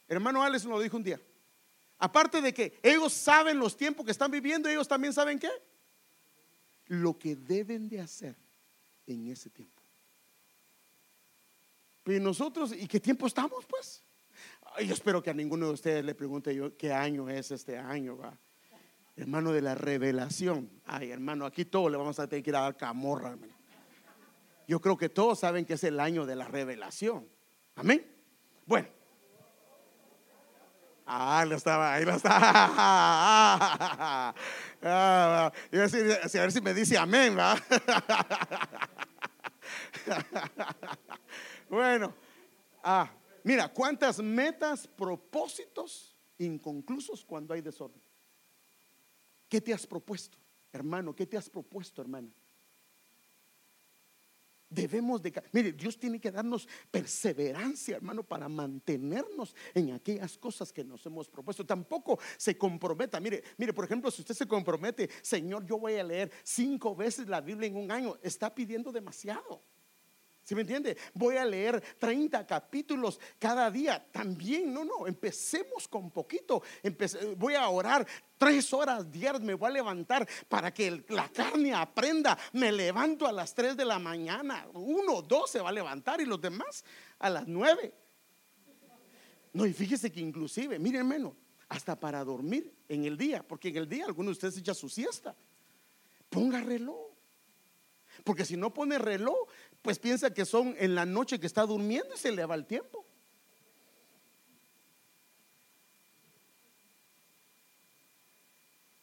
[0.07, 1.21] Hermano Alex lo dijo un día.
[1.97, 5.51] Aparte de que ellos saben los tiempos que están viviendo, ellos también saben qué?
[6.87, 8.35] Lo que deben de hacer
[9.07, 9.81] en ese tiempo.
[12.03, 14.03] Pero nosotros, ¿y qué tiempo estamos pues?
[14.81, 18.17] Yo espero que a ninguno de ustedes le pregunte yo qué año es este año,
[18.17, 18.37] va.
[19.15, 20.69] Hermano de la revelación.
[20.85, 23.37] Ay, hermano, aquí todos le vamos a tener que ir a dar camorra,
[24.67, 27.27] Yo creo que todos saben que es el año de la revelación.
[27.75, 28.03] Amén.
[28.65, 28.87] Bueno.
[31.05, 32.43] Ah, lo estaba, ahí lo estaba.
[34.85, 35.77] Ah, a,
[36.29, 37.55] ver si me dice amén, va.
[41.69, 42.13] bueno,
[42.83, 43.09] ah,
[43.43, 48.01] mira, cuántas metas, propósitos inconclusos cuando hay desorden.
[49.47, 50.37] ¿Qué te has propuesto,
[50.71, 51.15] hermano?
[51.15, 52.29] ¿Qué te has propuesto, hermana?
[54.73, 55.31] Debemos de...
[55.51, 61.29] Mire, Dios tiene que darnos perseverancia, hermano, para mantenernos en aquellas cosas que nos hemos
[61.29, 61.63] propuesto.
[61.63, 63.19] Tampoco se comprometa.
[63.19, 67.27] Mire, mire, por ejemplo, si usted se compromete, Señor, yo voy a leer cinco veces
[67.27, 69.61] la Biblia en un año, está pidiendo demasiado.
[70.43, 70.97] ¿Sí me entiende?
[71.13, 74.05] Voy a leer 30 capítulos cada día.
[74.11, 76.61] También, no, no, empecemos con poquito.
[77.37, 78.05] voy a orar
[78.37, 82.37] tres horas diarias, me voy a levantar para que la carne aprenda.
[82.51, 84.67] Me levanto a las 3 de la mañana.
[84.73, 86.83] Uno, dos se va a levantar y los demás
[87.19, 87.93] a las 9.
[89.53, 91.33] No, y fíjese que inclusive, miren menos,
[91.69, 94.89] hasta para dormir en el día, porque en el día algunos de ustedes echan su
[94.89, 95.33] siesta.
[96.29, 97.13] Ponga reloj.
[98.23, 99.47] Porque si no pone reloj,
[99.83, 102.65] pues piensa que son en la noche que está durmiendo y se le va el
[102.65, 103.05] tiempo.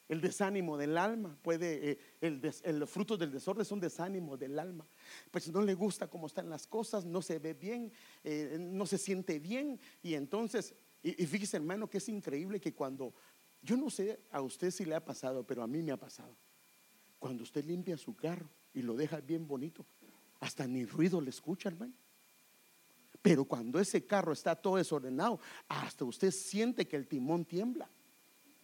[0.09, 4.85] El desánimo del alma puede, eh, los frutos del desorden son desánimo del alma.
[5.31, 7.93] Pues no le gusta cómo están las cosas, no se ve bien,
[8.25, 9.79] eh, no se siente bien.
[10.03, 13.15] Y entonces, y, y fíjese hermano que es increíble que cuando,
[13.63, 16.35] yo no sé a usted si le ha pasado, pero a mí me ha pasado.
[17.19, 19.85] Cuando usted limpia su carro y lo deja bien bonito,
[20.41, 21.95] hasta ni ruido le escucha, hermano.
[23.23, 27.89] Pero cuando ese carro está todo desordenado, hasta usted siente que el timón tiembla.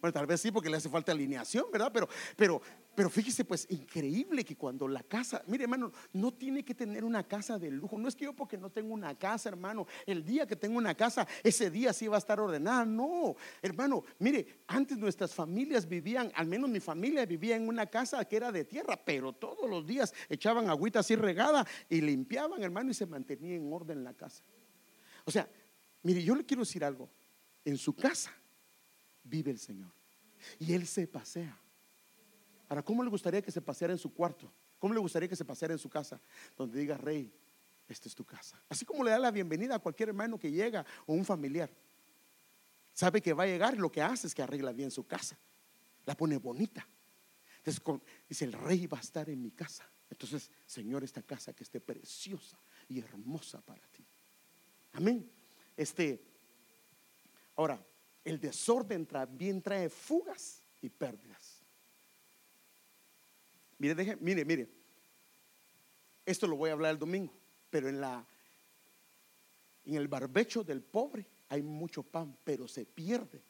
[0.00, 1.90] Bueno, tal vez sí porque le hace falta alineación, ¿verdad?
[1.92, 2.62] Pero, pero,
[2.96, 7.22] pero fíjese, pues increíble que cuando la casa, mire hermano, no tiene que tener una
[7.22, 7.98] casa de lujo.
[7.98, 10.94] No es que yo porque no tengo una casa, hermano, el día que tengo una
[10.94, 12.87] casa, ese día sí va a estar ordenada.
[12.87, 18.24] No, hermano, mire, antes nuestras familias vivían, al menos mi familia vivía en una casa
[18.24, 22.90] que era de tierra, pero todos los días echaban agüita así regada y limpiaban, hermano,
[22.90, 24.42] y se mantenía en orden la casa.
[25.26, 25.46] O sea,
[26.02, 27.11] mire, yo le quiero decir algo.
[27.62, 28.32] En su casa
[29.22, 29.92] vive el Señor
[30.59, 31.61] y Él se pasea.
[32.68, 34.52] Ahora, ¿cómo le gustaría que se paseara en su cuarto?
[34.79, 36.20] ¿Cómo le gustaría que se paseara en su casa?
[36.57, 37.33] Donde diga, Rey,
[37.88, 38.61] esta es tu casa.
[38.68, 41.70] Así como le da la bienvenida a cualquier hermano que llega o un familiar.
[42.92, 45.38] Sabe que va a llegar y lo que hace es que arregla bien su casa.
[46.05, 46.87] La pone bonita.
[47.59, 47.83] Entonces
[48.29, 49.88] dice, el rey va a estar en mi casa.
[50.11, 54.05] Entonces, Señor, esta casa que esté preciosa y hermosa para ti.
[54.92, 55.31] Amén.
[55.76, 56.24] Este,
[57.57, 57.85] ahora,
[58.24, 61.45] el desorden también trae fugas y pérdidas.
[63.78, 64.68] Mire, mire, mire.
[66.24, 67.32] Esto lo voy a hablar el domingo,
[67.70, 68.26] pero en la
[69.86, 73.40] en el barbecho del pobre hay mucho pan, pero se pierde.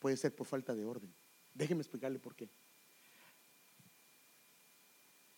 [0.00, 1.14] Puede ser por falta de orden.
[1.54, 2.50] Déjeme explicarle por qué.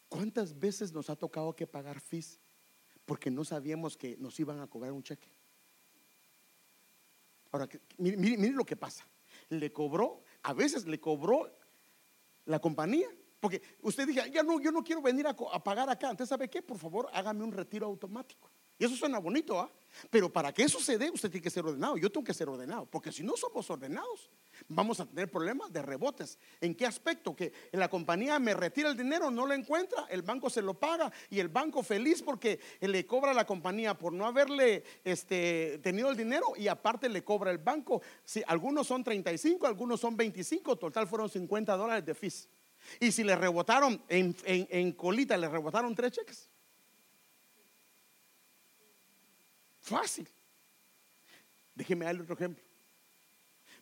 [0.09, 2.40] ¿Cuántas veces nos ha tocado que pagar fees
[3.05, 5.28] porque no sabíamos que nos iban a cobrar un cheque?
[7.50, 9.07] Ahora, mire, mire lo que pasa.
[9.50, 11.55] Le cobró, a veces le cobró
[12.46, 13.09] la compañía
[13.42, 16.11] porque usted dice, ya no, yo no quiero venir a, pagar acá.
[16.11, 16.62] Entonces, ¿sabe qué?
[16.62, 18.48] Por favor, hágame un retiro automático.
[18.78, 19.68] Y eso suena bonito, ¿ah?
[20.11, 21.96] Pero para que eso se dé, usted tiene que ser ordenado.
[21.96, 22.87] Yo tengo que ser ordenado.
[22.87, 24.31] Porque si no somos ordenados,
[24.68, 26.38] vamos a tener problemas de rebotes.
[26.61, 27.35] ¿En qué aspecto?
[27.35, 31.11] Que la compañía me retira el dinero, no lo encuentra, el banco se lo paga
[31.28, 36.11] y el banco feliz porque le cobra a la compañía por no haberle este, tenido
[36.11, 38.02] el dinero y aparte le cobra el banco.
[38.24, 42.48] Si, algunos son 35, algunos son 25, total fueron 50 dólares de fees.
[43.01, 46.49] Y si le rebotaron en, colita, le rebotaron tres cheques.
[49.81, 50.29] Fácil.
[51.75, 52.62] Déjeme darle otro ejemplo.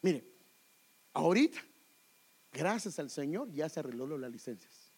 [0.02, 0.24] Mire,
[1.12, 1.60] ahorita,
[2.52, 4.90] gracias al Señor, ya se arregló las licencias.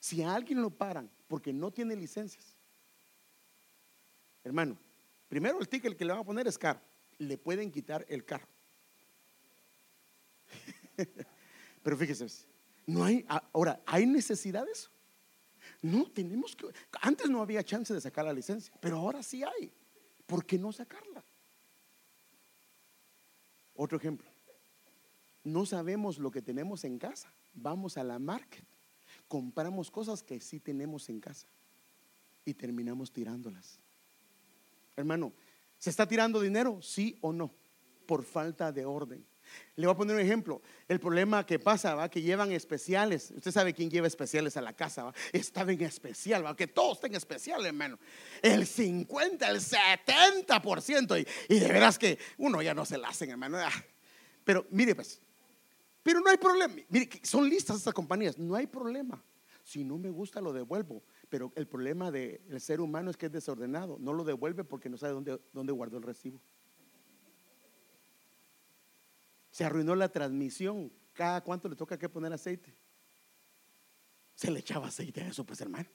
[0.00, 2.56] Si a alguien lo paran porque no tiene licencias,
[4.42, 4.76] hermano,
[5.28, 6.80] primero el ticket que le van a poner es caro.
[7.18, 8.48] Le pueden quitar el carro.
[11.82, 12.26] Pero fíjese,
[12.90, 14.90] no hay, ahora, ¿hay necesidad de eso?
[15.80, 16.66] No, tenemos que,
[17.00, 19.72] antes no había chance de sacar la licencia, pero ahora sí hay.
[20.26, 21.24] ¿Por qué no sacarla?
[23.74, 24.28] Otro ejemplo.
[25.44, 27.32] No sabemos lo que tenemos en casa.
[27.54, 28.64] Vamos a la market,
[29.28, 31.46] compramos cosas que sí tenemos en casa
[32.44, 33.78] y terminamos tirándolas.
[34.96, 35.32] Hermano,
[35.78, 36.82] ¿se está tirando dinero?
[36.82, 37.52] Sí o no,
[38.06, 39.24] por falta de orden.
[39.76, 40.60] Le voy a poner un ejemplo.
[40.88, 43.32] El problema que pasa, va, que llevan especiales.
[43.34, 45.14] Usted sabe quién lleva especiales a la casa, va.
[45.32, 47.98] Estaba en especial, va, que todos estén especial, hermano.
[48.42, 51.26] El 50, el 70%.
[51.48, 53.58] Y, y de veras que uno ya no se la hacen, hermano.
[53.58, 53.72] Ah.
[54.44, 55.20] Pero mire, pues,
[56.02, 56.74] pero no hay problema.
[56.88, 58.38] Mire, son listas estas compañías.
[58.38, 59.22] No hay problema.
[59.62, 61.02] Si no me gusta, lo devuelvo.
[61.28, 63.98] Pero el problema del ser humano es que es desordenado.
[64.00, 66.40] No lo devuelve porque no sabe dónde, dónde guardó el recibo.
[69.50, 70.92] Se arruinó la transmisión.
[71.12, 72.76] ¿Cada cuánto le toca que poner aceite?
[74.34, 75.88] Se le echaba aceite a eso, pues hermano.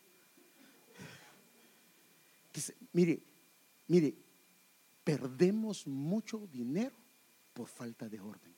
[2.91, 3.23] mire,
[3.87, 4.15] mire,
[5.03, 6.95] perdemos mucho dinero
[7.53, 8.55] por falta de orden.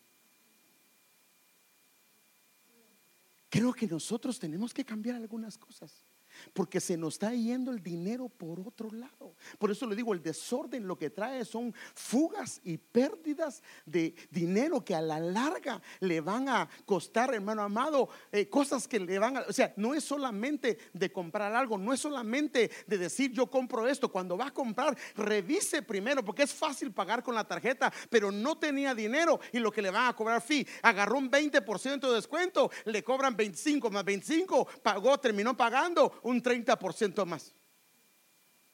[3.50, 6.07] Creo que nosotros tenemos que cambiar algunas cosas.
[6.54, 9.36] Porque se nos está yendo el dinero por otro lado.
[9.58, 14.84] Por eso le digo, el desorden lo que trae son fugas y pérdidas de dinero
[14.84, 19.38] que a la larga le van a costar, hermano amado, eh, cosas que le van
[19.38, 19.42] a...
[19.42, 23.88] O sea, no es solamente de comprar algo, no es solamente de decir yo compro
[23.88, 24.12] esto.
[24.12, 28.58] Cuando va a comprar, revise primero, porque es fácil pagar con la tarjeta, pero no
[28.58, 32.72] tenía dinero y lo que le van a cobrar fee, agarró un 20% de descuento,
[32.86, 37.54] le cobran 25 más 25, pagó, terminó pagando un 30% más.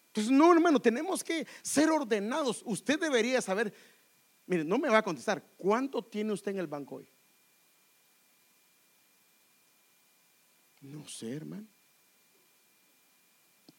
[0.07, 2.61] Entonces, no, hermano, tenemos que ser ordenados.
[2.65, 3.73] Usted debería saber,
[4.45, 7.09] mire, no me va a contestar, ¿cuánto tiene usted en el banco hoy?
[10.81, 11.67] No sé, hermano.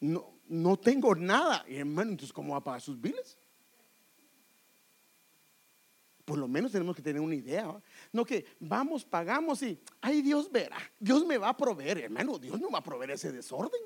[0.01, 3.39] No, no tengo nada, hermano, entonces, ¿cómo va a pagar sus biles?
[6.25, 7.81] Por lo menos tenemos que tener una idea.
[8.13, 12.61] No que vamos, pagamos y, ay, Dios verá, Dios me va a proveer, hermano, Dios
[12.61, 13.81] no va a proveer ese desorden.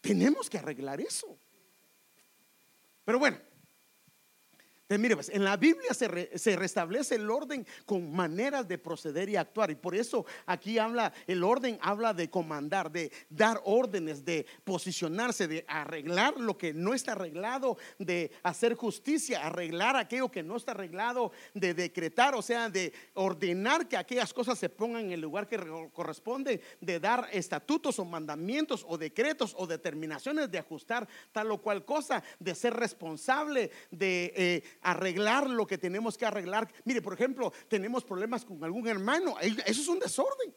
[0.00, 1.38] Tenemos que arreglar eso.
[3.04, 3.38] Pero bueno,
[4.96, 9.36] mire, pues, en la Biblia se, se, restablece el orden con maneras de proceder y
[9.36, 9.70] actuar.
[9.70, 15.46] Y por eso aquí habla, el orden habla de comandar, de dar órdenes, de posicionarse,
[15.46, 20.72] de arreglar lo que no está arreglado, de hacer justicia, arreglar aquello que no está
[20.72, 25.46] arreglado, de decretar, o sea, de ordenar que aquellas cosas se pongan en el lugar
[25.46, 25.58] que
[25.92, 31.84] corresponde, de dar estatutos o mandamientos o decretos o determinaciones de ajustar tal o cual
[31.84, 34.32] cosa, de ser responsable, de...
[34.34, 36.72] Eh, arreglar lo que tenemos que arreglar.
[36.84, 40.54] Mire, por ejemplo, tenemos problemas con algún hermano, eso es un desorden.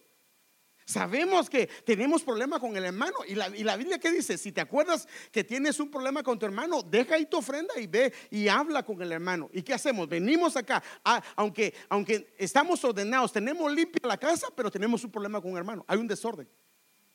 [0.85, 3.17] Sabemos que tenemos problema con el hermano.
[3.25, 6.37] Y la, y la, Biblia que dice, si te acuerdas que tienes un problema con
[6.37, 9.49] tu hermano, deja ahí tu ofrenda y ve y habla con el hermano.
[9.53, 10.09] ¿Y qué hacemos?
[10.09, 15.39] Venimos acá, ah, aunque, aunque estamos ordenados, tenemos limpia la casa, pero tenemos un problema
[15.39, 15.85] con el hermano.
[15.87, 16.49] Hay un desorden.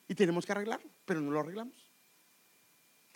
[0.08, 1.85] Y tenemos que arreglarlo, pero no lo arreglamos.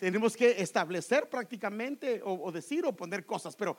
[0.01, 3.77] Tenemos que establecer prácticamente o, decir o poner cosas, pero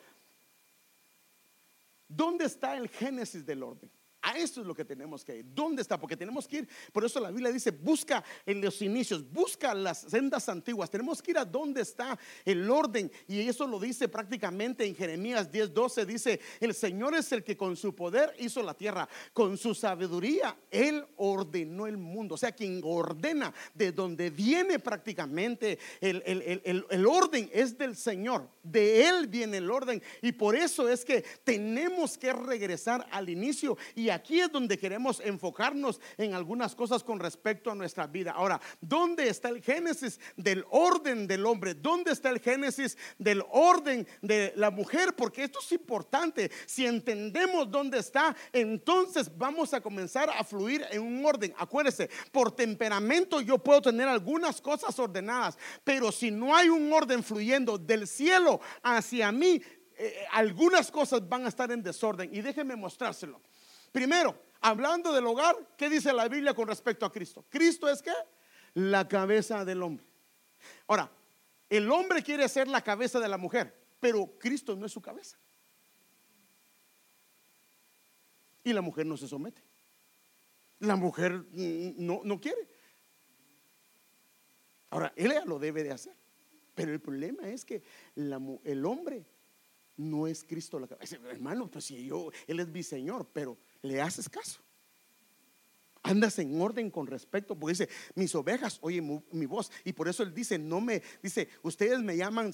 [2.06, 3.90] ¿dónde está el génesis del orden?
[4.22, 5.46] A eso es lo que tenemos que ir.
[5.52, 5.98] ¿Dónde está?
[5.98, 6.68] Porque tenemos que ir.
[6.92, 10.88] Por eso la Biblia dice, busca en los inicios, busca las sendas antiguas.
[10.90, 13.10] Tenemos que ir a dónde está el orden.
[13.26, 16.06] Y eso lo dice prácticamente en Jeremías 10:12.
[16.06, 19.08] Dice, el Señor es el que con su poder hizo la tierra.
[19.32, 22.36] Con su sabiduría, Él ordenó el mundo.
[22.36, 26.22] O sea, quien ordena de donde viene prácticamente el,
[26.88, 28.48] el orden es del Señor.
[28.62, 30.00] De Él viene el orden.
[30.20, 35.20] Y por eso es que tenemos que regresar al inicio y aquí es donde queremos
[35.20, 38.32] enfocarnos en algunas cosas con respecto a nuestra vida.
[38.32, 41.74] Ahora, ¿dónde está el génesis del orden del hombre?
[41.74, 45.14] ¿Dónde está el génesis del orden de la mujer?
[45.14, 46.50] Porque esto es importante.
[46.66, 51.54] Si entendemos dónde está, entonces vamos a comenzar a fluir en un orden.
[51.58, 57.22] Acuérdese, por temperamento yo puedo tener algunas cosas ordenadas, pero si no hay un orden
[57.22, 59.60] fluyendo del cielo hacia mí,
[59.96, 62.30] eh, algunas cosas van a estar en desorden.
[62.32, 63.40] Y déjenme mostrárselo.
[63.92, 67.44] Primero, hablando del hogar, ¿qué dice la Biblia con respecto a Cristo?
[67.48, 68.12] Cristo es que
[68.74, 70.06] la cabeza del hombre.
[70.86, 71.10] Ahora,
[71.68, 75.38] el hombre quiere ser la cabeza de la mujer, pero Cristo no es su cabeza.
[78.64, 79.62] Y la mujer no se somete.
[80.78, 82.66] La mujer mm, no, no quiere.
[84.90, 86.16] Ahora, él lo debe de hacer.
[86.74, 87.82] Pero el problema es que
[88.14, 89.26] el hombre
[89.96, 91.16] no es Cristo la cabeza.
[91.30, 94.60] Hermano, pues si yo, Él es mi Señor, pero le haces caso.
[96.04, 99.70] Andas en orden con respecto, porque dice, mis ovejas oyen mi, voz.
[99.84, 102.52] Y por eso Él dice, no me, dice, ustedes me llaman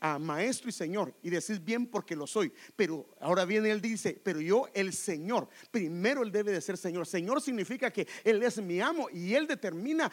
[0.00, 2.52] a maestro y Señor y decís bien porque lo soy.
[2.74, 7.06] Pero ahora viene Él dice, pero yo el Señor, primero Él debe de ser Señor.
[7.06, 10.10] Señor significa que Él es mi amo y Él determina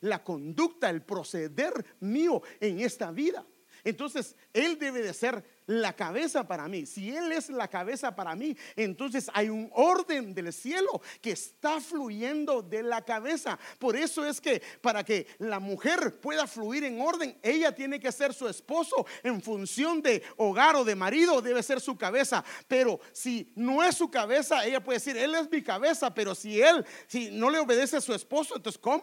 [0.00, 3.44] la conducta, el proceder mío en esta vida.
[3.82, 6.86] Entonces, Él debe de ser la cabeza para mí.
[6.86, 11.80] Si Él es la cabeza para mí, entonces hay un orden del cielo que está
[11.80, 13.58] fluyendo de la cabeza.
[13.78, 18.12] Por eso es que para que la mujer pueda fluir en orden, ella tiene que
[18.12, 22.44] ser su esposo en función de hogar o de marido, debe ser su cabeza.
[22.68, 26.60] Pero si no es su cabeza, ella puede decir, Él es mi cabeza, pero si
[26.60, 29.02] Él, si no le obedece a su esposo, entonces ¿cómo?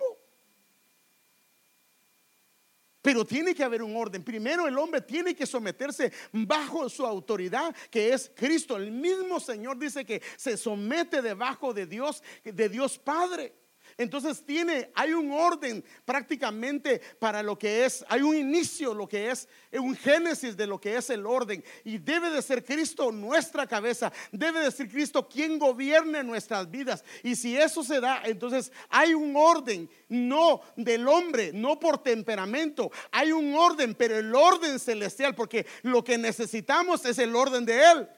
[3.02, 4.24] Pero tiene que haber un orden.
[4.24, 8.78] Primero el hombre tiene que someterse bajo su autoridad, que es Cristo.
[8.78, 13.61] El mismo Señor dice que se somete debajo de Dios, de Dios Padre.
[14.02, 19.30] Entonces tiene, hay un orden prácticamente para lo que es, hay un inicio, lo que
[19.30, 21.64] es un génesis de lo que es el orden.
[21.84, 27.04] Y debe de ser Cristo nuestra cabeza, debe de ser Cristo quien gobierne nuestras vidas.
[27.22, 32.92] Y si eso se da, entonces hay un orden, no del hombre, no por temperamento,
[33.12, 37.84] hay un orden, pero el orden celestial, porque lo que necesitamos es el orden de
[37.92, 38.10] Él.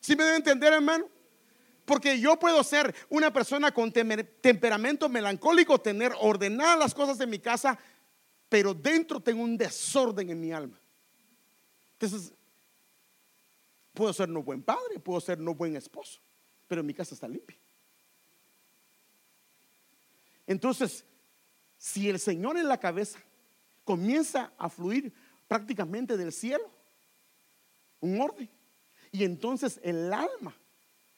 [0.00, 1.06] ¿Sí me debe entender, hermano?
[1.84, 7.38] Porque yo puedo ser una persona con temperamento melancólico, tener ordenadas las cosas en mi
[7.38, 7.78] casa,
[8.48, 10.78] pero dentro tengo un desorden en mi alma.
[11.94, 12.32] Entonces,
[13.92, 16.20] puedo ser no buen padre, puedo ser no buen esposo,
[16.68, 17.56] pero mi casa está limpia.
[20.46, 21.04] Entonces,
[21.78, 23.18] si el Señor en la cabeza
[23.84, 25.12] comienza a fluir
[25.48, 26.70] prácticamente del cielo,
[28.00, 28.48] un orden,
[29.10, 30.56] y entonces el alma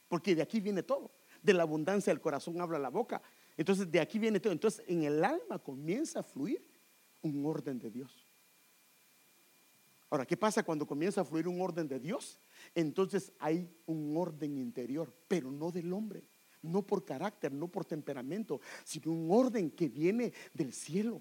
[0.09, 1.11] porque de aquí viene todo.
[1.43, 3.23] De la abundancia del corazón habla la boca.
[3.57, 4.53] Entonces de aquí viene todo.
[4.53, 6.67] Entonces en el alma comienza a fluir
[7.23, 8.27] un orden de Dios.
[10.11, 12.39] Ahora, ¿qué pasa cuando comienza a fluir un orden de Dios?
[12.75, 16.23] Entonces hay un orden interior, pero no del hombre,
[16.63, 21.21] no por carácter, no por temperamento, sino un orden que viene del cielo.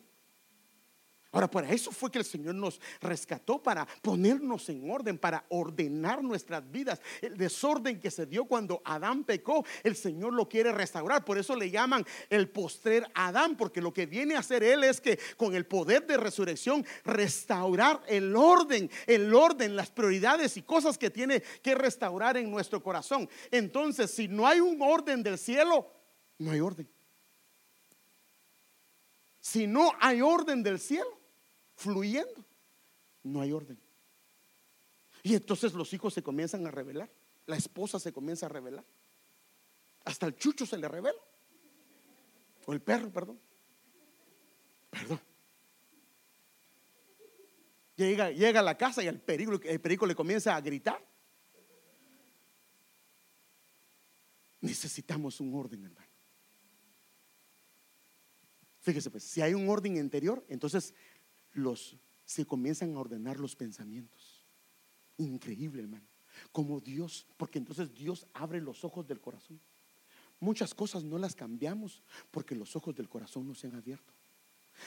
[1.34, 6.24] Ahora, para eso fue que el Señor nos rescató, para ponernos en orden, para ordenar
[6.24, 7.02] nuestras vidas.
[7.22, 11.26] El desorden que se dio cuando Adán pecó, el Señor lo quiere restaurar.
[11.26, 15.02] Por eso le llaman el postrer Adán, porque lo que viene a hacer Él es
[15.02, 21.00] que con el poder de resurrección restaurar el orden, el orden, las prioridades y cosas
[21.00, 23.28] que tiene que restaurar en nuestro corazón.
[23.50, 25.92] Entonces, si no hay un orden del cielo,
[26.38, 26.88] no hay orden.
[29.40, 31.23] Si no hay orden del cielo,
[31.76, 32.46] fluyendo,
[33.24, 33.80] no hay orden.
[35.24, 37.10] Y entonces los hijos se comienzan a revelar,
[37.46, 38.86] la esposa se comienza a revelar,
[40.04, 41.20] hasta el chucho se le revela,
[42.66, 43.40] o el perro, perdón,
[44.90, 45.20] perdón.
[47.96, 51.06] Llega, llega a la casa y el perico, el perico le comienza a gritar.
[54.62, 56.08] Necesitamos un orden, hermano.
[58.80, 60.94] Fíjese, pues, si hay un orden interior, entonces
[61.54, 64.45] los, se comienzan a ordenar los pensamientos.
[65.18, 66.08] Increíble, hermano.
[66.51, 69.60] Como Dios, porque entonces Dios abre los ojos del corazón.
[70.39, 74.14] Muchas cosas no las cambiamos porque los ojos del corazón no se han abierto.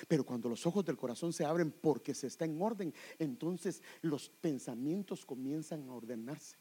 [0.08, 4.28] Pero cuando los ojos del corazón se abren porque se está en orden, entonces los
[4.28, 6.56] pensamientos comienzan a ordenarse.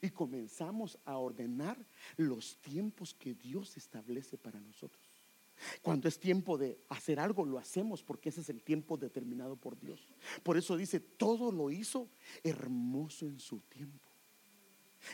[0.00, 1.78] Y comenzamos a ordenar
[2.16, 5.05] los tiempos que Dios establece para nosotros.
[5.82, 9.78] Cuando es tiempo de hacer algo, lo hacemos porque ese es el tiempo determinado por
[9.78, 10.06] Dios.
[10.42, 12.08] Por eso dice, todo lo hizo
[12.42, 14.05] hermoso en su tiempo.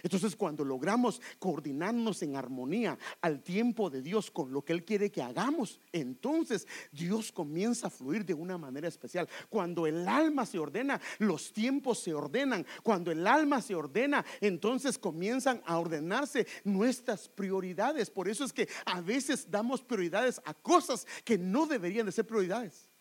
[0.02, 5.10] Entonces cuando logramos coordinarnos en armonía al tiempo de Dios con lo que Él quiere
[5.10, 9.28] que hagamos, entonces Dios comienza a fluir de una manera especial.
[9.48, 12.66] Cuando el alma se ordena, los tiempos se ordenan.
[12.82, 18.10] Cuando el alma se ordena, entonces comienzan a ordenarse nuestras prioridades.
[18.10, 22.26] Por eso es que a veces damos prioridades a cosas que no deberían de ser
[22.26, 22.91] prioridades.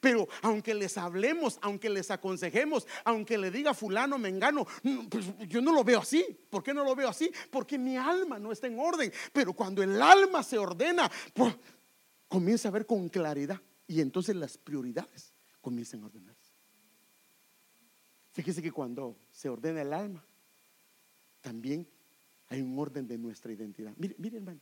[0.00, 4.66] Pero aunque les hablemos, aunque les aconsejemos, aunque le diga fulano, mengano,
[5.08, 6.24] pues yo no lo veo así.
[6.50, 7.30] ¿Por qué no lo veo así?
[7.50, 9.12] Porque mi alma no está en orden.
[9.32, 11.56] Pero cuando el alma se ordena, pues,
[12.28, 13.60] comienza a ver con claridad.
[13.86, 16.52] Y entonces las prioridades comienzan a ordenarse.
[18.32, 20.24] Fíjese que cuando se ordena el alma,
[21.40, 21.88] también
[22.48, 23.92] hay un orden de nuestra identidad.
[23.96, 24.60] Miren, miren hermano.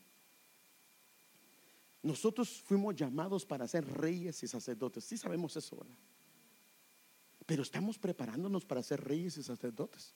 [2.03, 5.05] Nosotros fuimos llamados para ser reyes y sacerdotes.
[5.05, 5.97] Sí sabemos eso, ¿verdad?
[7.47, 10.15] Pero estamos preparándonos para ser reyes y sacerdotes.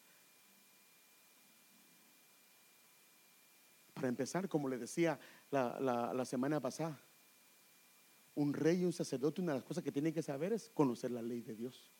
[3.94, 5.18] Para empezar, como le decía
[5.50, 7.00] la, semana pasada,
[8.34, 11.10] un rey y un sacerdote, una de las cosas que tiene que saber es conocer
[11.10, 11.90] la ley de Dios.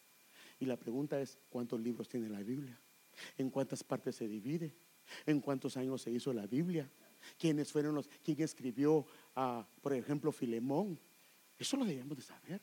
[0.59, 2.79] Y la pregunta es, ¿cuántos libros tiene la Biblia?
[3.39, 4.75] ¿En cuántas partes se divide?
[5.25, 6.91] ¿En cuántos años se hizo la Biblia?
[7.39, 9.07] Quiénes fueron los, quién escribió,
[9.81, 10.99] por ejemplo, Filemón.
[11.59, 12.61] Eso lo debemos de saber.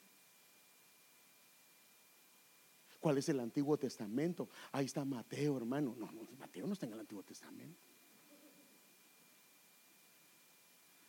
[2.99, 4.49] ¿Cuál es el Antiguo Testamento?
[4.71, 5.95] Ahí está Mateo, hermano.
[5.97, 7.77] No, no, Mateo no está en el Antiguo Testamento.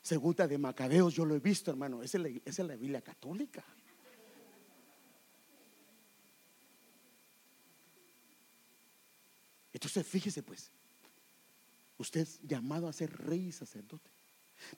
[0.02, 2.02] Segunda de Macabeos, yo lo he visto, hermano.
[2.02, 3.64] Esa es la, la Biblia católica.
[9.72, 10.70] Entonces, fíjese pues,
[11.96, 14.10] Usted es llamado a ser rey y sacerdote,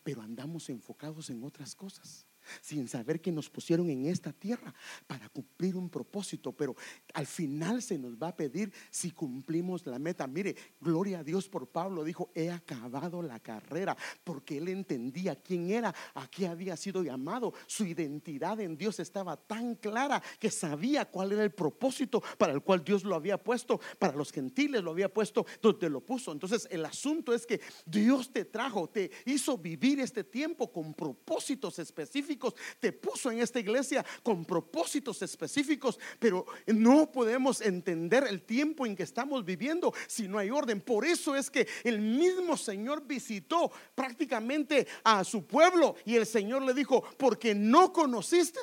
[0.02, 2.26] pero andamos enfocados en otras cosas
[2.60, 4.74] sin saber que nos pusieron en esta tierra
[5.06, 6.76] para cumplir un propósito, pero
[7.14, 10.26] al final se nos va a pedir si cumplimos la meta.
[10.26, 15.70] Mire, gloria a Dios por Pablo, dijo, he acabado la carrera, porque él entendía quién
[15.70, 21.04] era, a qué había sido llamado, su identidad en Dios estaba tan clara que sabía
[21.04, 24.90] cuál era el propósito para el cual Dios lo había puesto, para los gentiles lo
[24.90, 26.32] había puesto donde lo puso.
[26.32, 31.78] Entonces el asunto es que Dios te trajo, te hizo vivir este tiempo con propósitos
[31.78, 32.35] específicos
[32.80, 38.96] te puso en esta iglesia con propósitos específicos, pero no podemos entender el tiempo en
[38.96, 40.80] que estamos viviendo si no hay orden.
[40.80, 46.62] Por eso es que el mismo Señor visitó prácticamente a su pueblo y el Señor
[46.62, 48.60] le dijo, porque no conociste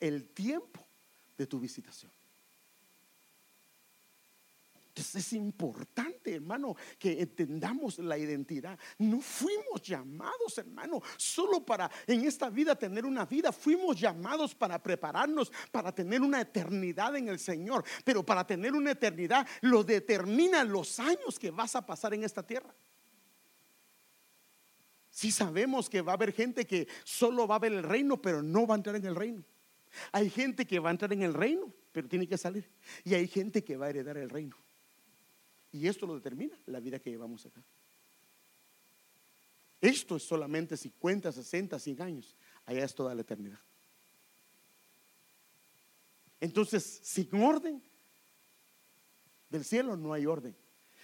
[0.00, 0.86] el tiempo
[1.36, 2.10] de tu visitación.
[4.94, 8.78] Entonces es importante, hermano, que entendamos la identidad.
[8.98, 13.52] No fuimos llamados, hermano, solo para en esta vida tener una vida.
[13.52, 17.84] Fuimos llamados para prepararnos, para tener una eternidad en el Señor.
[18.04, 22.46] Pero para tener una eternidad lo determinan los años que vas a pasar en esta
[22.46, 22.74] tierra.
[25.08, 28.42] Si sabemos que va a haber gente que solo va a ver el reino, pero
[28.42, 29.42] no va a entrar en el reino.
[30.12, 32.70] Hay gente que va a entrar en el reino, pero tiene que salir.
[33.04, 34.54] Y hay gente que va a heredar el reino.
[35.72, 37.62] Y esto lo determina la vida que llevamos acá.
[39.80, 42.36] Esto es solamente 50, 60, 100 años.
[42.66, 43.58] Allá es toda la eternidad.
[46.40, 47.82] Entonces, sin orden
[49.48, 50.54] del cielo no hay orden.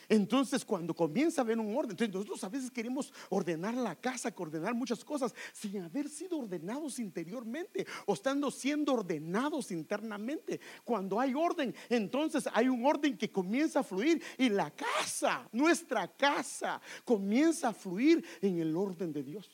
[0.09, 4.33] Entonces, cuando comienza a haber un orden, entonces nosotros a veces queremos ordenar la casa,
[4.37, 10.61] ordenar muchas cosas sin haber sido ordenados interiormente o estando siendo ordenados internamente.
[10.85, 16.09] Cuando hay orden, entonces hay un orden que comienza a fluir y la casa, nuestra
[16.09, 19.51] casa, comienza a fluir en el orden de Dios.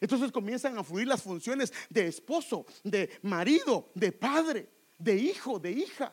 [0.00, 4.68] Entonces comienzan a fluir las funciones de esposo, de marido, de padre,
[4.98, 6.12] de hijo, de hija.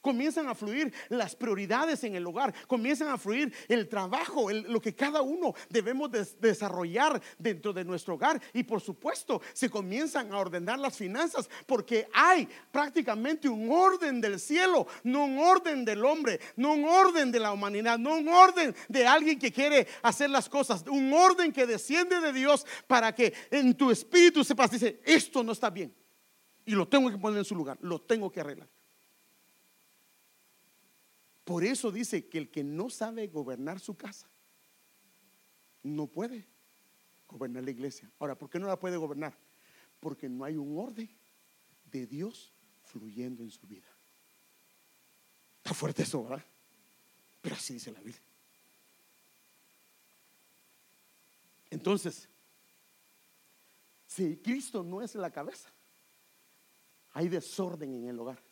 [0.00, 4.94] Comienzan a fluir las prioridades en el hogar, comienzan a fluir el trabajo, lo que
[4.94, 6.10] cada uno debemos
[6.40, 12.08] desarrollar dentro de nuestro hogar y por supuesto se comienzan a ordenar las finanzas porque
[12.12, 17.40] hay prácticamente un orden del cielo, no un orden del hombre, no un orden de
[17.40, 21.66] la humanidad, no un orden de alguien que quiere hacer las cosas, un orden que
[21.66, 25.94] desciende de Dios para que en tu espíritu sepas, dice, esto no está bien
[26.64, 28.68] y lo tengo que poner en su lugar, lo tengo que arreglar.
[31.46, 34.28] Por eso dice que el que no sabe gobernar su casa,
[35.84, 36.44] no puede
[37.28, 38.10] gobernar la iglesia.
[38.18, 39.38] Ahora, ¿por qué no la puede gobernar?
[40.00, 41.08] Porque no hay un orden
[41.84, 43.86] de Dios fluyendo en su vida.
[45.58, 46.44] Está fuerte eso, ¿verdad?
[47.40, 48.20] Pero así dice la Biblia.
[51.70, 52.28] Entonces,
[54.04, 55.72] si Cristo no es la cabeza,
[57.12, 58.42] hay desorden en el hogar,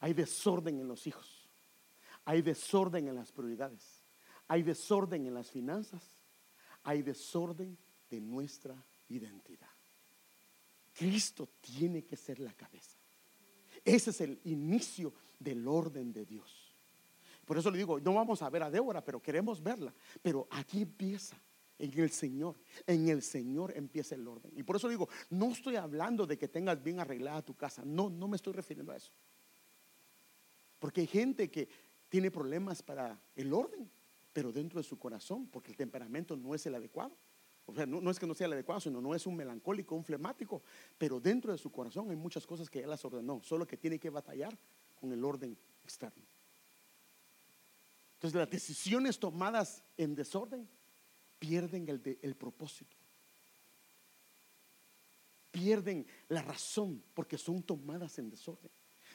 [0.00, 1.37] hay desorden en los hijos
[2.28, 4.04] hay desorden en las prioridades,
[4.48, 6.02] hay desorden en las finanzas,
[6.82, 7.78] hay desorden
[8.10, 8.76] de nuestra
[9.08, 9.70] identidad.
[10.92, 12.98] Cristo tiene que ser la cabeza.
[13.82, 16.76] Ese es el inicio del orden de Dios.
[17.46, 19.94] Por eso le digo, no vamos a ver a Débora, pero queremos verla.
[20.20, 21.40] Pero aquí empieza,
[21.78, 22.60] en el Señor.
[22.86, 24.52] En el Señor empieza el orden.
[24.54, 27.86] Y por eso digo, no estoy hablando de que tengas bien arreglada tu casa.
[27.86, 29.12] No, no me estoy refiriendo a eso.
[30.78, 33.90] Porque hay gente que tiene problemas para el orden,
[34.32, 37.16] pero dentro de su corazón, porque el temperamento no es el adecuado.
[37.66, 40.04] O sea, no, es que no sea el adecuado, sino no es un melancólico, un
[40.04, 40.62] flemático,
[40.96, 43.98] pero dentro de su corazón hay muchas cosas que Él las ordenó, solo que tiene
[43.98, 44.58] que batallar
[44.94, 46.24] con el orden externo.
[48.14, 50.66] Entonces las decisiones tomadas en desorden
[51.38, 52.96] pierden el, propósito.
[55.50, 58.70] Pierden la razón porque son tomadas en desorden.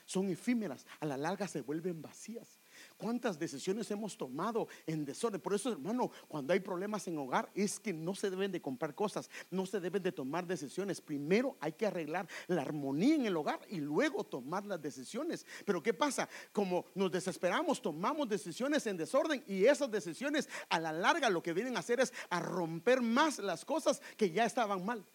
[0.06, 2.60] Son efímeras, a la larga se vuelven vacías.
[2.98, 5.42] ¿Cuántas decisiones hemos tomado en desorden?
[5.42, 8.96] Por eso, hermano, cuando hay problemas en hogar, es que no se deben de comprar
[8.96, 11.02] cosas, no se deben de tomar decisiones.
[11.02, 15.46] Primero hay que arreglar la armonía en el hogar y luego tomar las decisiones.
[15.66, 16.28] Pero ¿qué pasa?
[16.52, 21.54] Como nos desesperamos, tomamos decisiones en desorden y esas decisiones a la larga lo que
[21.54, 25.06] vienen a hacer es a romper más las cosas que ya estaban mal.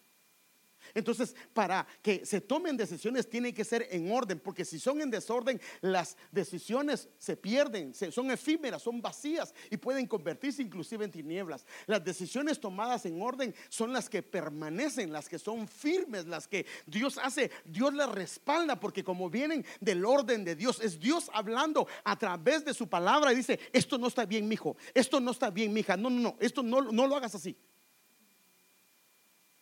[0.93, 5.09] Entonces, para que se tomen decisiones tiene que ser en orden, porque si son en
[5.09, 11.65] desorden, las decisiones se pierden, son efímeras, son vacías y pueden convertirse inclusive en tinieblas.
[11.85, 16.65] Las decisiones tomadas en orden son las que permanecen, las que son firmes, las que
[16.85, 21.87] Dios hace, Dios las respalda, porque como vienen del orden de Dios, es Dios hablando
[22.03, 25.49] a través de su palabra y dice, esto no está bien, mijo, esto no está
[25.49, 27.55] bien, mija, no, no, no, esto no, no lo hagas así.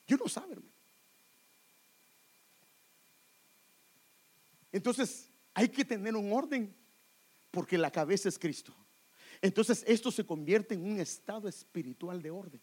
[0.07, 0.66] Yo no sabe, hermano.
[4.71, 6.75] Entonces, hay que tener un orden,
[7.51, 8.75] porque la cabeza es Cristo.
[9.41, 12.61] Entonces, esto se convierte en un estado espiritual de orden.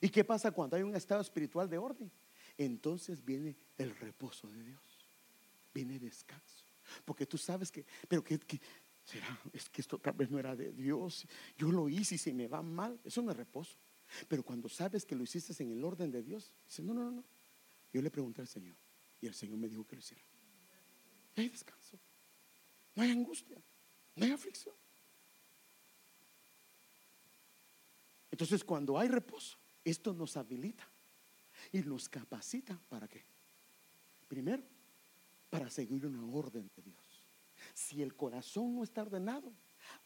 [0.00, 2.10] ¿Y qué pasa cuando hay un estado espiritual de orden?
[2.56, 4.82] Entonces viene el reposo de Dios,
[5.72, 6.64] viene descanso.
[7.04, 8.38] Porque tú sabes que, pero que,
[9.04, 11.26] será, es que esto tal vez no era de Dios.
[11.56, 13.76] Yo lo hice y si me va mal, eso no es reposo.
[14.28, 17.24] Pero cuando sabes que lo hiciste en el orden de Dios, dice, no, no, no.
[17.92, 18.76] Yo le pregunté al Señor
[19.20, 20.29] y el Señor me dijo que lo hiciera
[21.36, 21.98] hay descanso,
[22.94, 23.60] no hay angustia,
[24.16, 24.74] no hay aflicción.
[28.30, 30.88] Entonces cuando hay reposo, esto nos habilita
[31.72, 33.24] y nos capacita para qué?
[34.28, 34.62] Primero,
[35.48, 37.26] para seguir una orden de Dios.
[37.74, 39.52] Si el corazón no está ordenado,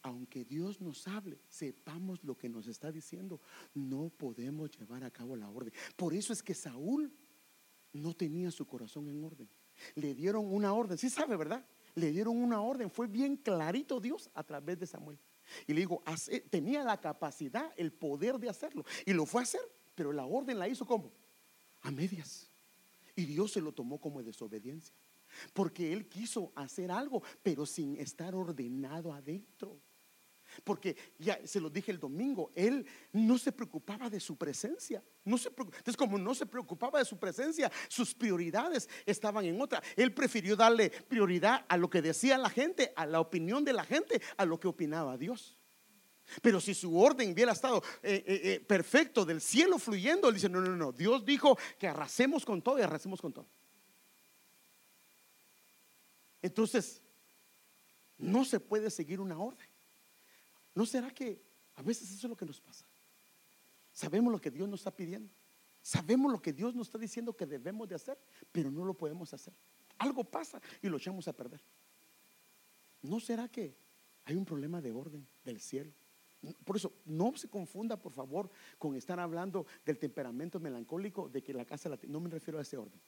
[0.01, 3.39] aunque Dios nos hable, sepamos lo que nos está diciendo,
[3.73, 5.73] no podemos llevar a cabo la orden.
[5.95, 7.13] Por eso es que Saúl
[7.93, 9.49] no tenía su corazón en orden
[9.95, 10.97] le dieron una orden.
[10.97, 11.65] Sí sabe, ¿verdad?
[11.95, 12.89] Le dieron una orden.
[12.89, 15.19] Fue bien clarito Dios a través de Samuel.
[15.67, 16.03] Y le digo,
[16.49, 18.83] tenía la capacidad, el poder de hacerlo.
[19.05, 19.61] Y lo fue a hacer,
[19.93, 21.11] pero la orden la hizo como
[21.81, 22.49] a medias.
[23.15, 24.95] Y Dios se lo tomó como desobediencia.
[25.53, 29.79] Porque él quiso hacer algo, pero sin estar ordenado adentro.
[30.63, 35.03] Porque ya se lo dije el domingo, él no se preocupaba de su presencia.
[35.23, 39.81] No se Entonces, como no se preocupaba de su presencia, sus prioridades estaban en otra.
[39.95, 43.83] Él prefirió darle prioridad a lo que decía la gente, a la opinión de la
[43.83, 45.57] gente, a lo que opinaba Dios.
[46.41, 50.49] Pero si su orden hubiera estado eh, eh, eh, perfecto del cielo fluyendo, él dice,
[50.49, 53.47] no, no, no, Dios dijo que arrasemos con todo y arrasemos con todo.
[56.41, 57.01] Entonces,
[58.17, 59.67] no se puede seguir una orden.
[60.75, 61.41] ¿No será que
[61.75, 62.85] a veces eso es lo que nos pasa?
[63.91, 65.33] Sabemos lo que Dios nos está pidiendo.
[65.81, 68.17] Sabemos lo que Dios nos está diciendo que debemos de hacer,
[68.51, 69.53] pero no lo podemos hacer.
[69.97, 71.61] Algo pasa y lo echamos a perder.
[73.01, 73.75] ¿No será que
[74.25, 75.93] hay un problema de orden del cielo?
[76.63, 81.53] Por eso, no se confunda, por favor, con estar hablando del temperamento melancólico, de que
[81.53, 82.99] la casa la no me refiero a ese orden.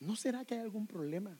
[0.00, 1.38] ¿No será que hay algún problema?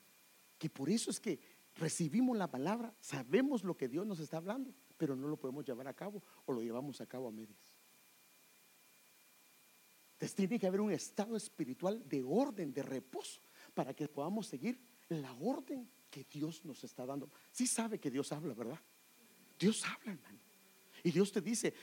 [0.59, 1.41] Que por eso es que
[1.77, 5.89] recibimos la palabra, sabemos lo que Dios nos está hablando, pero no lo podemos llevar
[5.89, 7.59] a cabo o lo llevamos a cabo a medias.
[10.15, 13.41] Entonces tiene que haber un estado espiritual de orden, de reposo,
[13.75, 17.29] para que podamos seguir la orden que Dios nos está dando.
[17.51, 18.79] Sí sabe que Dios habla, ¿verdad?
[19.59, 20.39] Dios habla, hermano.
[21.03, 21.75] Y Dios te dice,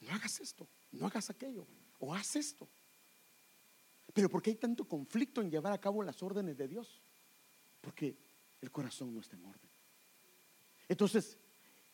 [0.00, 1.66] no hagas esto, no hagas aquello,
[1.98, 2.68] o haz esto.
[4.12, 7.00] Pero ¿por qué hay tanto conflicto en llevar a cabo las órdenes de Dios?
[7.80, 8.16] Porque
[8.66, 9.70] el corazón no está en orden.
[10.88, 11.38] Entonces,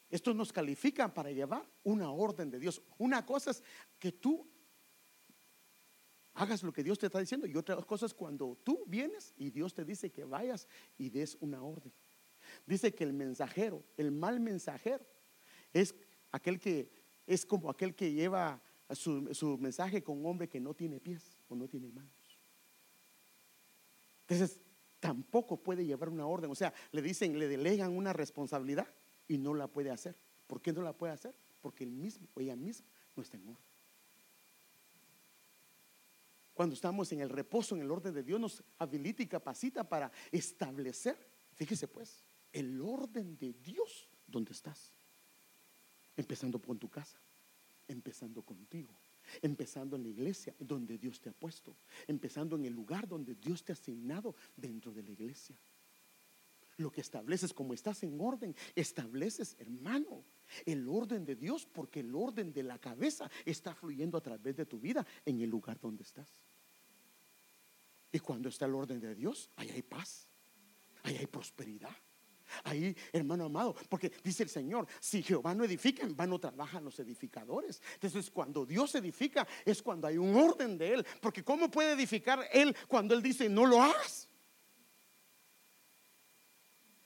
[0.09, 2.83] esto nos califica para llevar una orden de Dios.
[2.97, 3.63] Una cosa es
[3.99, 4.51] que tú
[6.35, 9.51] hagas lo que Dios te está diciendo y otra cosa es cuando tú vienes y
[9.51, 10.67] Dios te dice que vayas
[10.97, 11.93] y des una orden.
[12.67, 15.07] dice que el mensajero, el mal mensajero,
[15.75, 15.95] es
[16.31, 16.91] aquel que
[17.27, 21.37] es como aquel que lleva su, su mensaje con un hombre que no tiene pies
[21.49, 22.41] o no tiene manos.
[24.23, 24.59] Entonces,
[25.03, 26.49] tampoco puede llevar una orden.
[26.49, 28.87] O sea, le dicen, le delegan una responsabilidad
[29.27, 30.17] y no la puede hacer.
[30.47, 31.35] ¿Por qué no la puede hacer?
[31.61, 32.87] Porque él mismo o ella misma
[33.17, 33.65] no está en orden.
[36.55, 40.13] Cuando estamos en el reposo, en el orden de Dios, nos habilita y capacita para
[40.31, 41.19] establecer,
[41.55, 42.23] fíjese pues,
[42.53, 44.93] el orden de Dios donde estás.
[46.17, 47.19] Empezando por tu casa,
[47.89, 48.95] empezando contigo,
[49.41, 51.77] empezando en la iglesia donde Dios te ha puesto,
[52.07, 55.57] empezando en el lugar donde Dios te ha asignado dentro de la iglesia.
[56.79, 60.25] Lo que estableces como estás en orden, estableces, hermano,
[60.65, 64.67] el orden de Dios, porque el orden de la cabeza está fluyendo a través de
[64.67, 66.29] tu vida en el lugar donde estás.
[68.11, 70.29] Y cuando está el orden de Dios, ahí hay paz,
[71.03, 71.97] ahí hay prosperidad.
[72.65, 76.99] Ahí, hermano amado, porque dice el Señor, si Jehová no edifica, en vano trabajan los
[76.99, 77.81] edificadores.
[77.95, 81.07] Entonces, cuando Dios edifica, es cuando hay un orden de Él.
[81.21, 84.29] Porque ¿cómo puede edificar Él cuando Él dice, no lo hagas?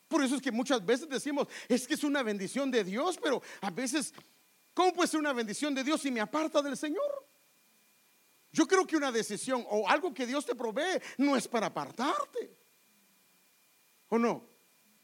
[0.09, 3.43] Por eso es que muchas veces decimos, es que es una bendición de Dios, pero
[3.61, 4.15] a veces,
[4.73, 7.27] ¿cómo puede ser una bendición de Dios si me aparta del Señor?
[8.53, 12.57] Yo creo que una decisión o algo que Dios te provee no es para apartarte.
[14.09, 14.56] ¿O no?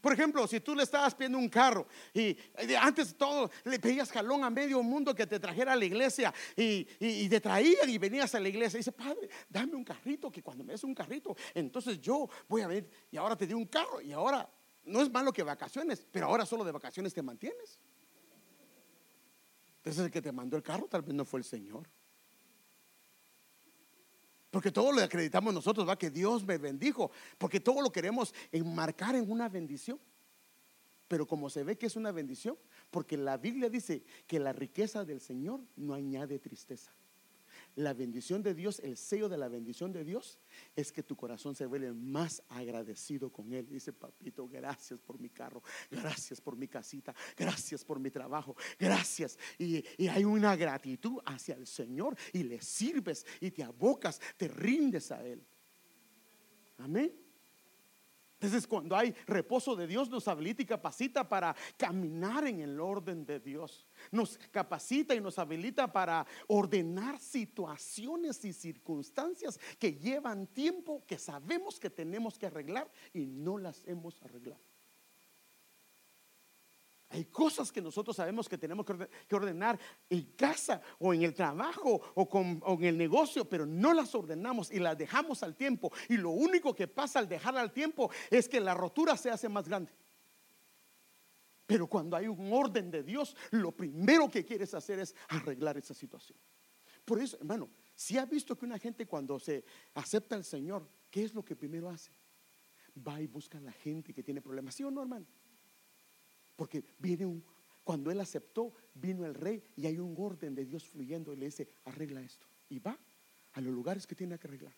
[0.03, 2.37] Por ejemplo, si tú le estabas pidiendo un carro y,
[2.81, 6.89] antes todo le pedías jalón a medio mundo que te trajera a la iglesia y,
[6.99, 10.43] y, te traían y venías a la iglesia y dice, Padre, dame un carrito, que
[10.43, 13.67] cuando me des un carrito, entonces yo voy a ver y ahora te di un
[13.67, 14.51] carro y ahora
[14.83, 17.79] no es malo que vacaciones, pero ahora solo de vacaciones te mantienes.
[19.77, 21.89] Entonces el que te mandó el carro tal vez no fue el Señor.
[24.53, 29.15] Porque todo lo acreditamos nosotros, va que Dios me bendijo, porque todo lo queremos enmarcar
[29.15, 29.99] en una bendición.
[31.09, 32.59] Pero como se ve que es una bendición,
[32.91, 36.93] porque la Biblia dice que la riqueza del Señor no añade tristeza.
[37.77, 40.39] La bendición de Dios, el sello de la bendición de Dios
[40.77, 43.67] es que tu corazón se vuelve más agradecido con Él.
[43.67, 49.39] Dice, papito, gracias por mi carro, gracias por mi casita, gracias por mi trabajo, gracias.
[49.59, 54.49] Y, y hay una gratitud hacia el Señor y le sirves y te abocas, te
[54.49, 55.43] rindes a Él.
[56.79, 57.22] Amén.
[58.43, 63.25] Entonces cuando hay reposo de Dios nos habilita y capacita para caminar en el orden
[63.25, 63.87] de Dios.
[64.11, 71.79] Nos capacita y nos habilita para ordenar situaciones y circunstancias que llevan tiempo, que sabemos
[71.79, 74.72] que tenemos que arreglar y no las hemos arreglado.
[77.13, 82.01] Hay cosas que nosotros sabemos que tenemos que ordenar en casa o en el trabajo
[82.15, 85.93] o, con, en el negocio, pero no las ordenamos y las dejamos al tiempo.
[86.09, 89.51] Y lo único que pasa al dejar al tiempo es que la rotura se hace
[89.51, 89.93] más grande.
[91.67, 95.93] Pero cuando hay un orden de Dios, lo primero que quieres hacer es arreglar esa
[95.93, 96.39] situación.
[97.05, 101.25] Por eso, hermano, si ha visto que una gente cuando se acepta al Señor, ¿qué
[101.25, 102.11] es lo que primero hace?
[103.07, 104.75] Va y busca a la gente que tiene problemas.
[104.75, 105.27] ¿Sí o no, hermano?
[106.63, 107.43] Porque viene un,
[107.83, 111.47] cuando él aceptó, vino el rey y hay un orden de Dios fluyendo y le
[111.47, 112.47] dice, arregla esto.
[112.69, 112.97] Y va
[113.55, 114.73] a los lugares que tiene que arreglar.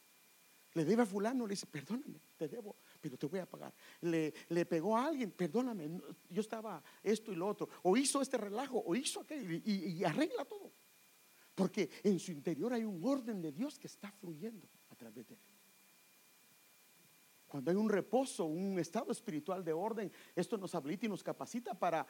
[0.72, 3.74] Le debe a fulano, le dice, perdóname, te debo, pero te voy a pagar.
[4.00, 7.68] Le, le pegó a alguien, perdóname, yo estaba esto y lo otro.
[7.82, 10.72] O hizo este relajo, o hizo aquello, y, y arregla todo.
[11.54, 15.34] Porque en su interior hay un orden de Dios que está fluyendo a través de
[15.34, 15.40] él.
[17.46, 21.74] Cuando hay un reposo, un estado espiritual de orden, esto nos habilita y nos capacita
[21.74, 22.06] para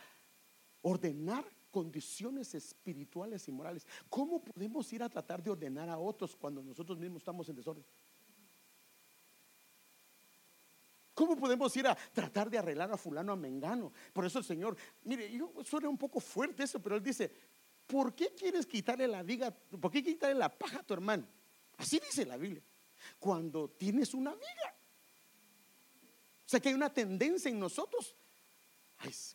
[0.82, 3.86] ordenar condiciones espirituales y morales.
[4.08, 7.84] ¿Cómo podemos ir a tratar de ordenar a otros cuando nosotros mismos estamos en desorden?
[11.14, 13.92] ¿Cómo podemos ir a tratar de arreglar a fulano a mengano?
[14.12, 17.32] Por eso el Señor, mire, yo suena un poco fuerte eso, pero él dice,
[17.86, 19.50] ¿por qué quieres quitarle la viga?
[19.50, 21.26] ¿Por qué quitarle la paja a tu hermano?
[21.76, 22.62] Así dice la Biblia.
[23.18, 24.74] Cuando tienes una viga.
[26.60, 28.14] Que hay una tendencia en nosotros.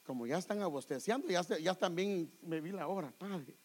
[0.05, 3.55] Como ya están abosteciando, ya, también me vi la obra, Padre.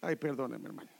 [0.00, 0.90] Ay, perdóneme, hermano.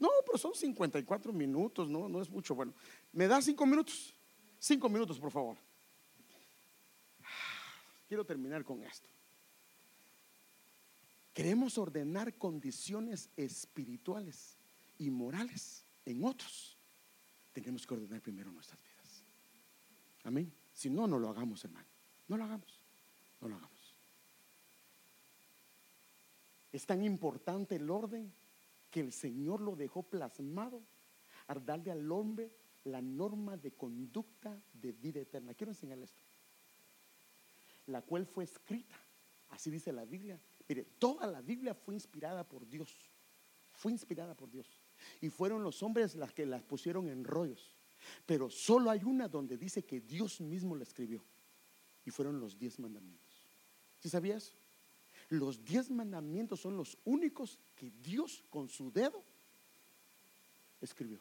[0.00, 2.56] No, pero son 54 minutos, no, no es mucho.
[2.56, 2.72] Bueno,
[3.12, 4.12] ¿me da cinco minutos?
[4.58, 5.56] Cinco minutos, por favor.
[8.08, 9.08] Quiero terminar con esto.
[11.32, 14.56] Queremos ordenar condiciones espirituales
[14.98, 16.71] y morales en otros
[17.52, 19.24] tenemos que ordenar primero nuestras vidas.
[20.24, 20.52] Amén.
[20.72, 21.86] Si no, no lo hagamos, hermano.
[22.28, 22.82] No lo hagamos.
[23.40, 23.94] No lo hagamos.
[26.72, 28.32] Es tan importante el orden
[28.90, 30.82] que el Señor lo dejó plasmado
[31.48, 32.50] al darle al hombre
[32.84, 35.54] la norma de conducta de vida eterna.
[35.54, 36.24] Quiero enseñarle esto.
[37.86, 38.96] La cual fue escrita,
[39.50, 40.40] así dice la Biblia.
[40.68, 43.10] Mire, toda la Biblia fue inspirada por Dios.
[43.72, 44.81] Fue inspirada por Dios.
[45.20, 47.74] Y fueron los hombres las que las pusieron en rollos.
[48.26, 51.24] Pero solo hay una donde dice que Dios mismo la escribió.
[52.04, 53.32] Y fueron los diez mandamientos.
[54.00, 54.56] ¿Sí sabías?
[55.28, 59.22] Los diez mandamientos son los únicos que Dios con su dedo
[60.80, 61.20] escribió.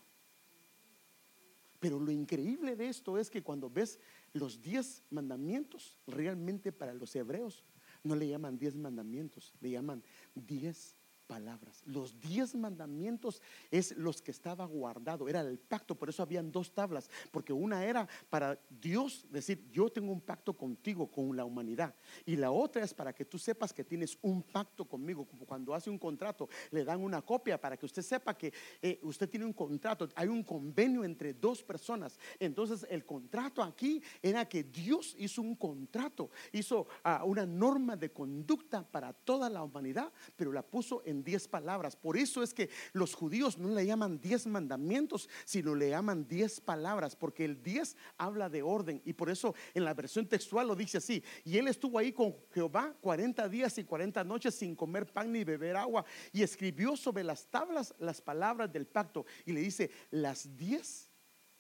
[1.80, 4.00] Pero lo increíble de esto es que cuando ves
[4.34, 7.64] los diez mandamientos, realmente para los hebreos
[8.04, 10.04] no le llaman diez mandamientos, le llaman
[10.36, 10.96] diez
[11.32, 11.82] palabras.
[11.86, 16.74] Los diez mandamientos es los que estaba guardado, era el pacto, por eso habían dos
[16.74, 21.96] tablas, porque una era para Dios decir, yo tengo un pacto contigo, con la humanidad,
[22.26, 25.74] y la otra es para que tú sepas que tienes un pacto conmigo, como cuando
[25.74, 28.52] hace un contrato, le dan una copia para que usted sepa que
[28.82, 32.20] eh, usted tiene un contrato, hay un convenio entre dos personas.
[32.40, 38.12] Entonces el contrato aquí era que Dios hizo un contrato, hizo ah, una norma de
[38.12, 41.96] conducta para toda la humanidad, pero la puso en diez palabras.
[41.96, 46.60] Por eso es que los judíos no le llaman diez mandamientos, sino le llaman diez
[46.62, 49.02] palabras, porque el diez habla de orden.
[49.06, 51.24] Y por eso en la versión textual lo dice así.
[51.44, 55.44] Y él estuvo ahí con Jehová 40 días y 40 noches sin comer pan ni
[55.44, 56.06] beber agua.
[56.32, 59.26] Y escribió sobre las tablas las palabras del pacto.
[59.46, 61.10] Y le dice las diez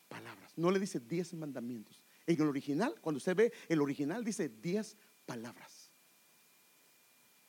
[0.07, 0.51] palabras.
[0.57, 2.03] No le dice diez mandamientos.
[2.27, 5.80] En el original, cuando usted ve el original, dice diez palabras.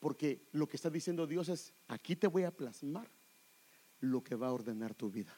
[0.02, 3.08] Porque lo que está diciendo Dios es, aquí te voy a plasmar
[4.00, 5.32] lo que va a ordenar tu vida.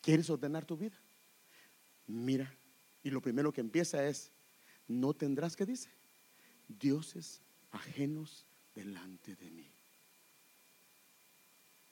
[0.00, 0.96] ¿Quieres ordenar tu vida?
[2.06, 2.56] Mira,
[3.02, 4.30] y lo primero que empieza es,
[4.86, 5.90] no tendrás, que dice?
[6.68, 9.68] Dioses ajenos delante de mí.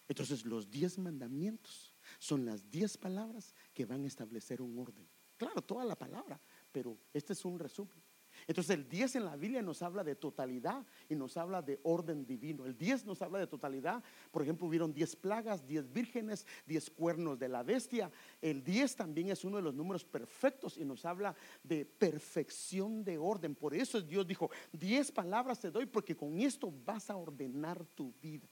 [0.06, 5.08] Entonces los diez mandamientos son las diez palabras que van a establecer un orden.
[5.36, 6.40] Claro, toda la palabra,
[6.70, 8.00] pero este es un resumen.
[8.46, 12.26] Entonces el 10 en la Biblia nos habla de totalidad y nos habla de orden
[12.26, 12.64] divino.
[12.66, 14.02] El 10 nos habla de totalidad.
[14.30, 18.10] Por ejemplo, hubieron 10 plagas, 10 vírgenes, 10 cuernos de la bestia.
[18.40, 23.18] El 10 también es uno de los números perfectos y nos habla de perfección de
[23.18, 23.54] orden.
[23.54, 28.12] Por eso Dios dijo, 10 palabras te doy porque con esto vas a ordenar tu
[28.20, 28.48] vida.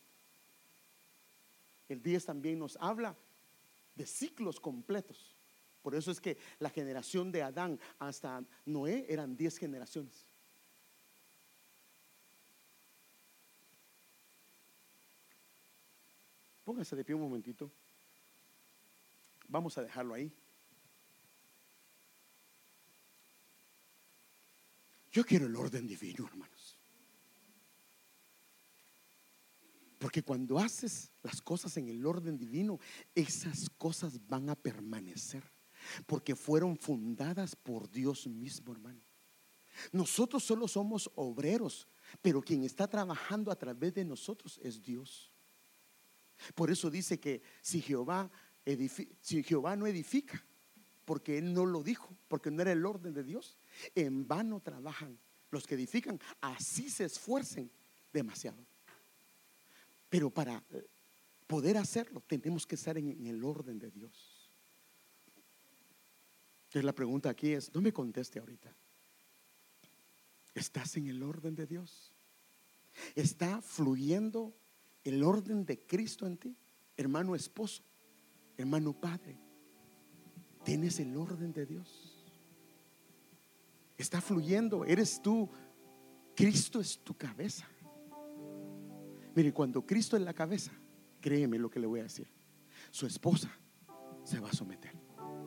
[1.89, 3.17] El 10 también nos habla
[3.97, 5.37] de ciclos completos.
[5.83, 10.27] Por eso es que la generación de Adán hasta Noé eran diez generaciones.
[16.65, 17.71] Póngase de pie un momentito.
[19.49, 20.31] Vamos a dejarlo ahí.
[25.11, 26.77] Yo quiero el orden divino, hermanos.
[29.99, 32.79] Porque cuando haces las cosas en el orden divino,
[33.15, 35.43] esas cosas van a permanecer
[36.07, 39.01] porque fueron fundadas por Dios mismo, hermano.
[39.93, 41.87] Nosotros solo somos obreros,
[42.21, 45.33] pero quien está trabajando a través de nosotros es Dios.
[46.55, 48.31] Por eso dice que si Jehová,
[48.65, 50.45] no edifica,
[51.05, 53.57] porque Él no lo dijo, porque no era el orden de Dios,
[53.95, 55.19] en vano trabajan
[55.51, 57.71] los que edifican, así se esfuercen
[58.13, 58.65] demasiado.
[60.09, 60.63] Pero para
[61.47, 64.30] poder hacerlo tenemos que estar en el orden de Dios.
[66.71, 68.73] Entonces la pregunta aquí es, no me conteste ahorita.
[70.55, 72.15] ¿Estás en el orden de Dios?
[73.17, 74.55] ¿Está fluyendo
[75.03, 76.57] el orden de Cristo en ti?
[76.97, 77.83] Hermano esposo,
[78.57, 79.37] hermano padre,
[80.65, 82.25] ¿tienes el orden de Dios?
[83.99, 85.51] Está fluyendo, eres tú,
[86.37, 87.69] Cristo es tu cabeza.
[89.35, 90.71] Mire, cuando Cristo es la cabeza,
[91.21, 92.29] créeme lo que le voy a decir,
[92.93, 93.51] su esposa
[94.23, 95.00] se va a someter.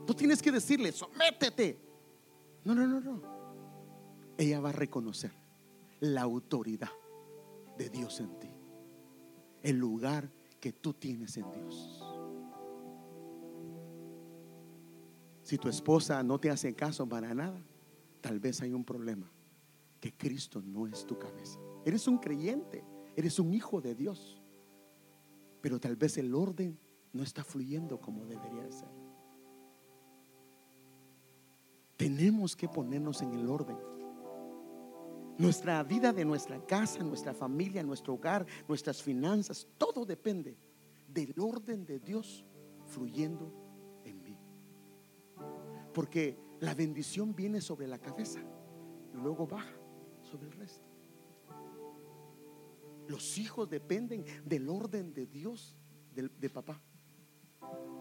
[0.05, 1.79] Tú tienes que decirle, sométete.
[2.65, 3.21] No, no, no, no.
[4.37, 5.31] Ella va a reconocer
[5.99, 6.91] la autoridad
[7.77, 8.49] de Dios en ti.
[9.61, 10.29] El lugar
[10.59, 12.03] que tú tienes en Dios.
[15.41, 17.61] Si tu esposa no te hace caso para nada,
[18.21, 19.31] tal vez hay un problema.
[19.99, 21.59] Que Cristo no es tu cabeza.
[21.85, 22.83] Eres un creyente,
[23.15, 24.41] eres un hijo de Dios.
[25.61, 26.77] Pero tal vez el orden
[27.13, 29.02] no está fluyendo como debería ser.
[32.03, 33.77] Tenemos que ponernos en el orden.
[35.37, 40.57] Nuestra vida de nuestra casa, nuestra familia, nuestro hogar, nuestras finanzas, todo depende
[41.07, 42.43] del orden de Dios
[42.87, 43.53] fluyendo
[44.03, 44.37] en mí.
[45.93, 48.41] Porque la bendición viene sobre la cabeza
[49.13, 49.73] y luego baja
[50.23, 50.85] sobre el resto.
[53.07, 55.77] Los hijos dependen del orden de Dios,
[56.13, 56.81] de, de papá.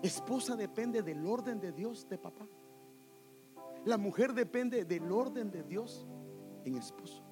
[0.03, 2.49] Esposa depende del orden de Dios de papá.
[3.85, 6.07] La mujer depende del orden de Dios
[6.65, 7.23] en esposo.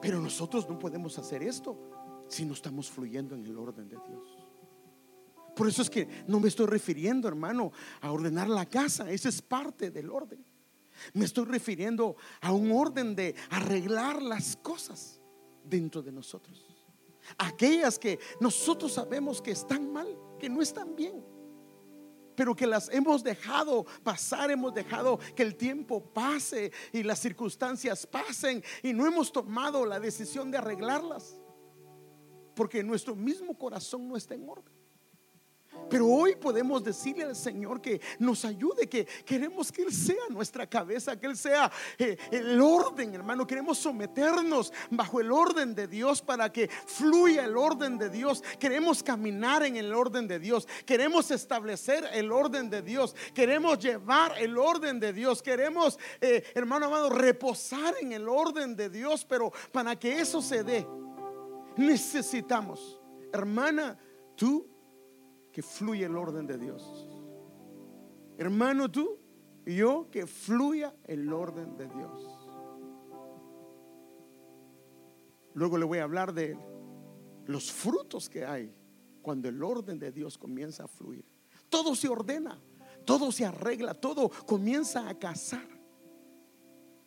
[0.00, 1.78] Pero nosotros no podemos hacer esto
[2.28, 4.48] si no estamos fluyendo en el orden de Dios.
[5.54, 9.10] Por eso es que no me estoy refiriendo, hermano, a ordenar la casa.
[9.10, 10.44] Esa es parte del orden.
[11.12, 15.20] Me estoy refiriendo a un orden de arreglar las cosas
[15.64, 16.66] dentro de nosotros.
[17.38, 21.24] Aquellas que nosotros sabemos que están mal, que no están bien,
[22.42, 28.04] pero que las hemos dejado pasar, hemos dejado que el tiempo pase y las circunstancias
[28.04, 31.40] pasen y no hemos tomado la decisión de arreglarlas,
[32.56, 34.74] porque nuestro mismo corazón no está en orden.
[35.92, 40.66] Pero hoy podemos decirle al Señor que nos ayude, que queremos que Él sea nuestra
[40.66, 43.46] cabeza, que Él sea eh, el orden, hermano.
[43.46, 48.42] Queremos someternos bajo el orden de Dios para que fluya el orden de Dios.
[48.58, 50.66] Queremos caminar en el orden de Dios.
[50.86, 53.14] Queremos establecer el orden de Dios.
[53.34, 55.42] Queremos llevar el orden de Dios.
[55.42, 59.26] Queremos, eh, hermano amado, reposar en el orden de Dios.
[59.28, 60.86] Pero para que eso se dé,
[61.76, 62.98] necesitamos,
[63.30, 63.98] hermana,
[64.36, 64.71] tú
[65.52, 67.08] que fluya el orden de Dios.
[68.38, 69.18] Hermano, tú
[69.66, 72.42] y yo, que fluya el orden de Dios.
[75.54, 76.58] Luego le voy a hablar de
[77.46, 78.74] los frutos que hay
[79.20, 81.24] cuando el orden de Dios comienza a fluir.
[81.68, 82.60] Todo se ordena,
[83.04, 85.71] todo se arregla, todo comienza a casar.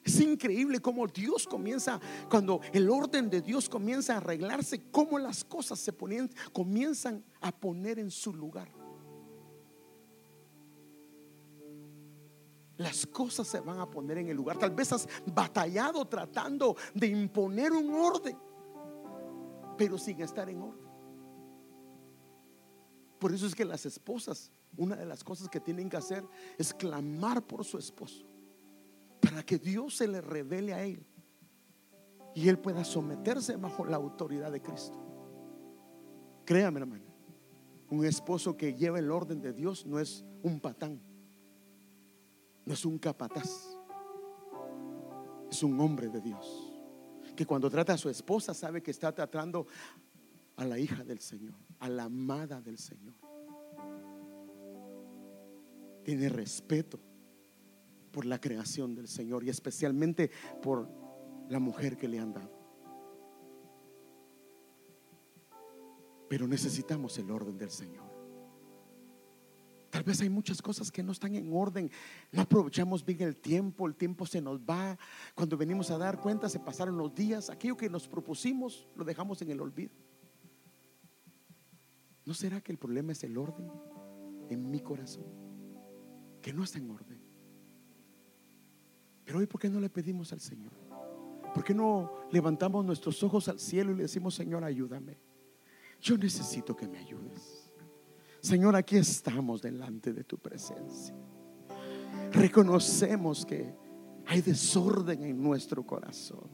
[0.05, 1.99] Es increíble cómo Dios comienza,
[2.29, 7.51] cuando el orden de Dios comienza a arreglarse, cómo las cosas se ponen, comienzan a
[7.51, 8.69] poner en su lugar.
[12.77, 14.59] Las cosas se van a poner en el lugar.
[14.59, 18.37] Tal vez has batallado tratando de imponer un orden,
[19.75, 20.85] pero sin estar en orden.
[23.17, 26.23] Por eso es que las esposas, una de las cosas que tienen que hacer
[26.59, 28.34] es clamar por su esposo
[29.25, 31.03] para que Dios se le revele a él
[32.35, 34.99] y él pueda someterse bajo la autoridad de Cristo.
[36.45, 37.05] Créame, hermano,
[37.89, 41.01] un esposo que lleva el orden de Dios no es un patán,
[42.65, 43.77] no es un capataz,
[45.49, 46.71] es un hombre de Dios.
[47.35, 49.65] Que cuando trata a su esposa sabe que está tratando
[50.57, 53.15] a la hija del Señor, a la amada del Señor.
[56.03, 56.99] Tiene respeto
[58.15, 60.31] por la creación del Señor y especialmente
[60.63, 60.89] por
[61.49, 62.49] la mujer que le han dado.
[66.29, 68.05] Pero necesitamos el orden del Señor.
[69.89, 71.91] Tal vez hay muchas cosas que no están en orden.
[72.31, 74.97] No aprovechamos bien el tiempo, el tiempo se nos va.
[75.35, 77.49] Cuando venimos a dar cuenta se pasaron los días.
[77.49, 79.91] Aquello que nos propusimos lo dejamos en el olvido.
[82.23, 83.69] ¿No será que el problema es el orden
[84.49, 85.25] en mi corazón?
[86.41, 87.24] Que no está en orden.
[89.25, 90.71] Pero hoy, ¿por qué no le pedimos al Señor?
[91.53, 95.17] ¿Por qué no levantamos nuestros ojos al cielo y le decimos, Señor, ayúdame?
[96.01, 97.71] Yo necesito que me ayudes.
[98.39, 101.15] Señor, aquí estamos delante de tu presencia.
[102.31, 103.73] Reconocemos que
[104.27, 106.49] hay desorden en nuestro corazón.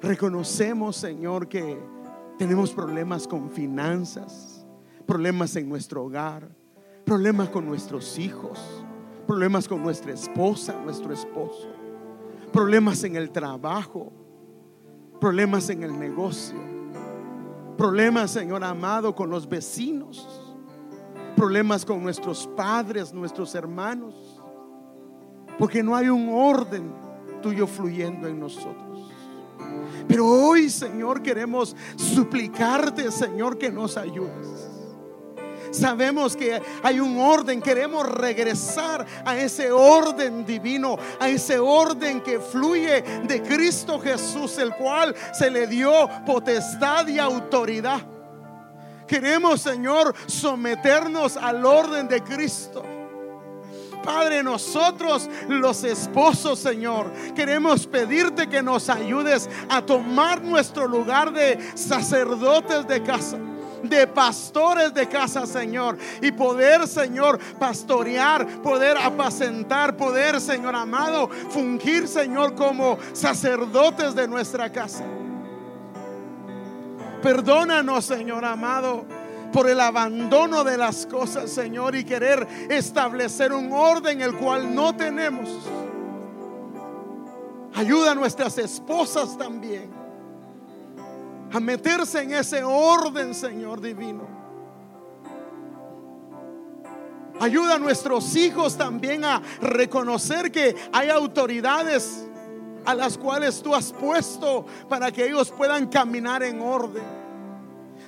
[0.00, 1.78] Reconocemos, Señor, que
[2.38, 4.66] tenemos problemas con finanzas,
[5.06, 6.48] problemas en nuestro hogar,
[7.04, 8.58] problemas con nuestros hijos
[9.28, 11.68] problemas con nuestra esposa, nuestro esposo,
[12.50, 14.10] problemas en el trabajo,
[15.20, 16.56] problemas en el negocio,
[17.76, 20.56] problemas, Señor amado, con los vecinos,
[21.36, 24.14] problemas con nuestros padres, nuestros hermanos,
[25.58, 26.90] porque no hay un orden
[27.42, 29.12] tuyo fluyendo en nosotros.
[30.08, 34.67] Pero hoy, Señor, queremos suplicarte, Señor, que nos ayudes.
[35.70, 42.40] Sabemos que hay un orden, queremos regresar a ese orden divino, a ese orden que
[42.40, 48.00] fluye de Cristo Jesús, el cual se le dio potestad y autoridad.
[49.06, 52.84] Queremos, Señor, someternos al orden de Cristo.
[54.04, 61.58] Padre, nosotros los esposos, Señor, queremos pedirte que nos ayudes a tomar nuestro lugar de
[61.74, 63.38] sacerdotes de casa
[63.82, 65.98] de pastores de casa, Señor.
[66.20, 74.70] Y poder, Señor, pastorear, poder apacentar, poder, Señor amado, fungir, Señor, como sacerdotes de nuestra
[74.72, 75.04] casa.
[77.22, 79.04] Perdónanos, Señor amado,
[79.52, 84.94] por el abandono de las cosas, Señor, y querer establecer un orden el cual no
[84.94, 85.48] tenemos.
[87.74, 89.97] Ayuda a nuestras esposas también
[91.52, 94.26] a meterse en ese orden, Señor divino.
[97.40, 102.26] Ayuda a nuestros hijos también a reconocer que hay autoridades
[102.84, 107.04] a las cuales tú has puesto para que ellos puedan caminar en orden.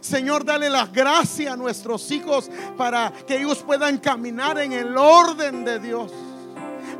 [0.01, 5.64] Señor, dale las gracias a nuestros hijos para que ellos puedan caminar en el orden
[5.64, 6.11] de Dios.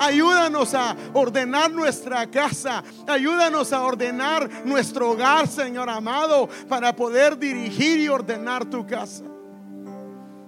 [0.01, 2.83] Ayúdanos a ordenar nuestra casa.
[3.07, 9.25] Ayúdanos a ordenar nuestro hogar, Señor amado, para poder dirigir y ordenar tu casa.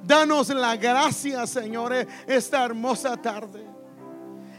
[0.05, 1.93] Danos la gracia, Señor,
[2.27, 3.63] esta hermosa tarde.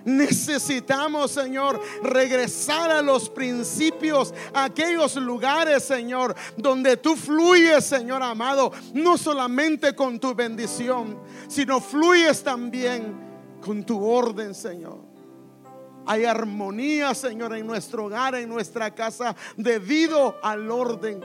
[0.05, 8.71] Necesitamos, Señor, regresar a los principios, a aquellos lugares, Señor, donde tú fluyes, Señor amado,
[8.93, 11.17] no solamente con tu bendición,
[11.47, 13.22] sino fluyes también
[13.63, 14.99] con tu orden, Señor.
[16.05, 21.21] Hay armonía, Señor, en nuestro hogar, en nuestra casa, debido al orden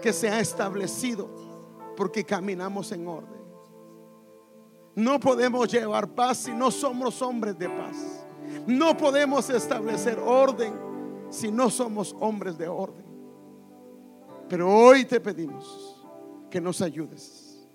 [0.00, 1.28] que se ha establecido,
[1.96, 3.42] porque caminamos en orden.
[4.94, 8.24] No podemos llevar paz si no somos hombres de paz.
[8.66, 10.72] No podemos establecer orden
[11.30, 13.04] si no somos hombres de orden.
[14.48, 16.04] Pero hoy te pedimos
[16.48, 17.66] que nos ayudes.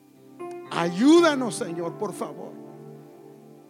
[0.71, 2.68] Ayúdanos, Señor, por favor.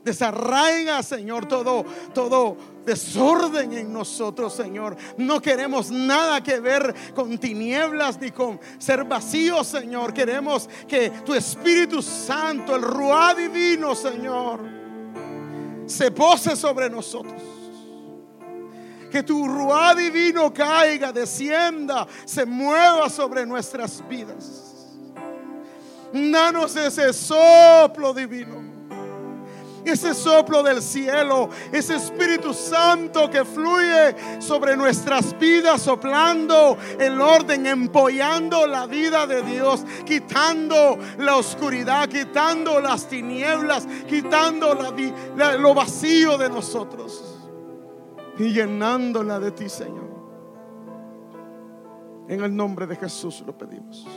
[0.04, 4.96] Desarraiga, Señor, todo, todo desorden en nosotros, Señor.
[5.18, 10.14] No queremos nada que ver con tinieblas ni con ser vacíos, Señor.
[10.14, 14.62] Queremos que tu Espíritu Santo, el Ruá divino, Señor,
[15.86, 17.42] se pose sobre nosotros.
[19.12, 24.96] Que tu Ruá divino caiga, descienda, se mueva sobre nuestras vidas.
[26.14, 28.69] Danos ese soplo divino
[29.90, 37.66] ese soplo del cielo, ese Espíritu Santo que fluye sobre nuestras vidas, soplando el orden,
[37.66, 44.76] empollando la vida de Dios, quitando la oscuridad, quitando las tinieblas, quitando
[45.60, 47.40] lo vacío de nosotros
[48.38, 50.10] y llenándola de ti, Señor.
[52.28, 54.08] En el nombre de Jesús lo pedimos.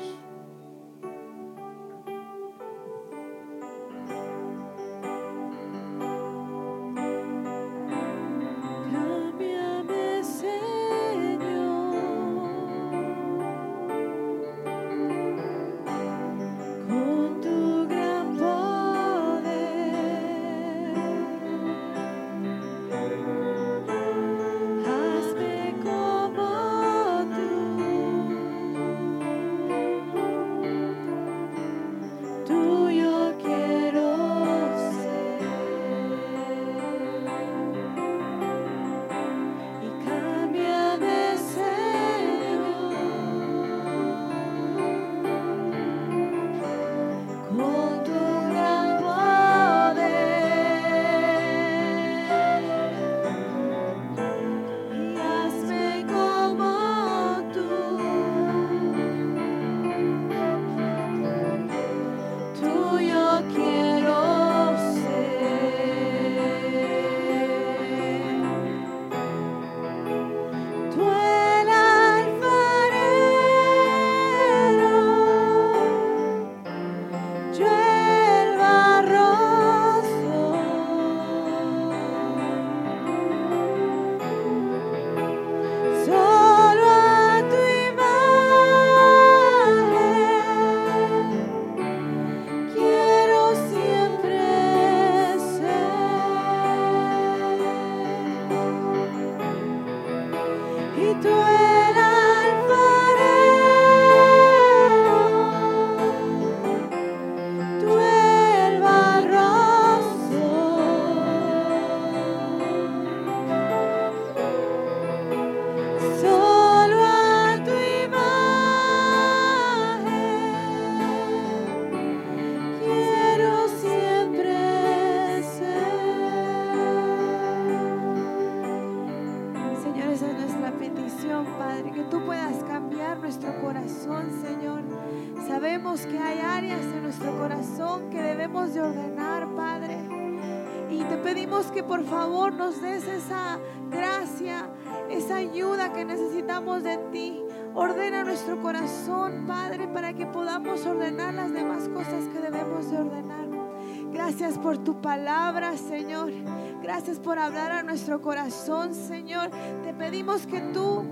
[160.12, 161.04] Pedimos que tú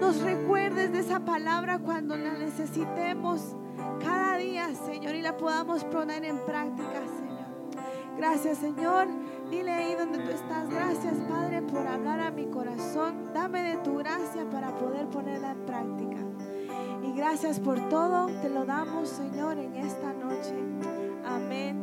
[0.00, 3.54] nos recuerdes de esa palabra cuando la necesitemos
[4.02, 7.86] cada día, Señor, y la podamos poner en práctica, Señor.
[8.16, 9.06] Gracias, Señor.
[9.52, 10.68] Dile ahí donde tú estás.
[10.68, 13.32] Gracias, Padre, por hablar a mi corazón.
[13.32, 16.16] Dame de tu gracia para poder ponerla en práctica.
[17.04, 18.26] Y gracias por todo.
[18.42, 20.56] Te lo damos, Señor, en esta noche.
[21.24, 21.82] Amén.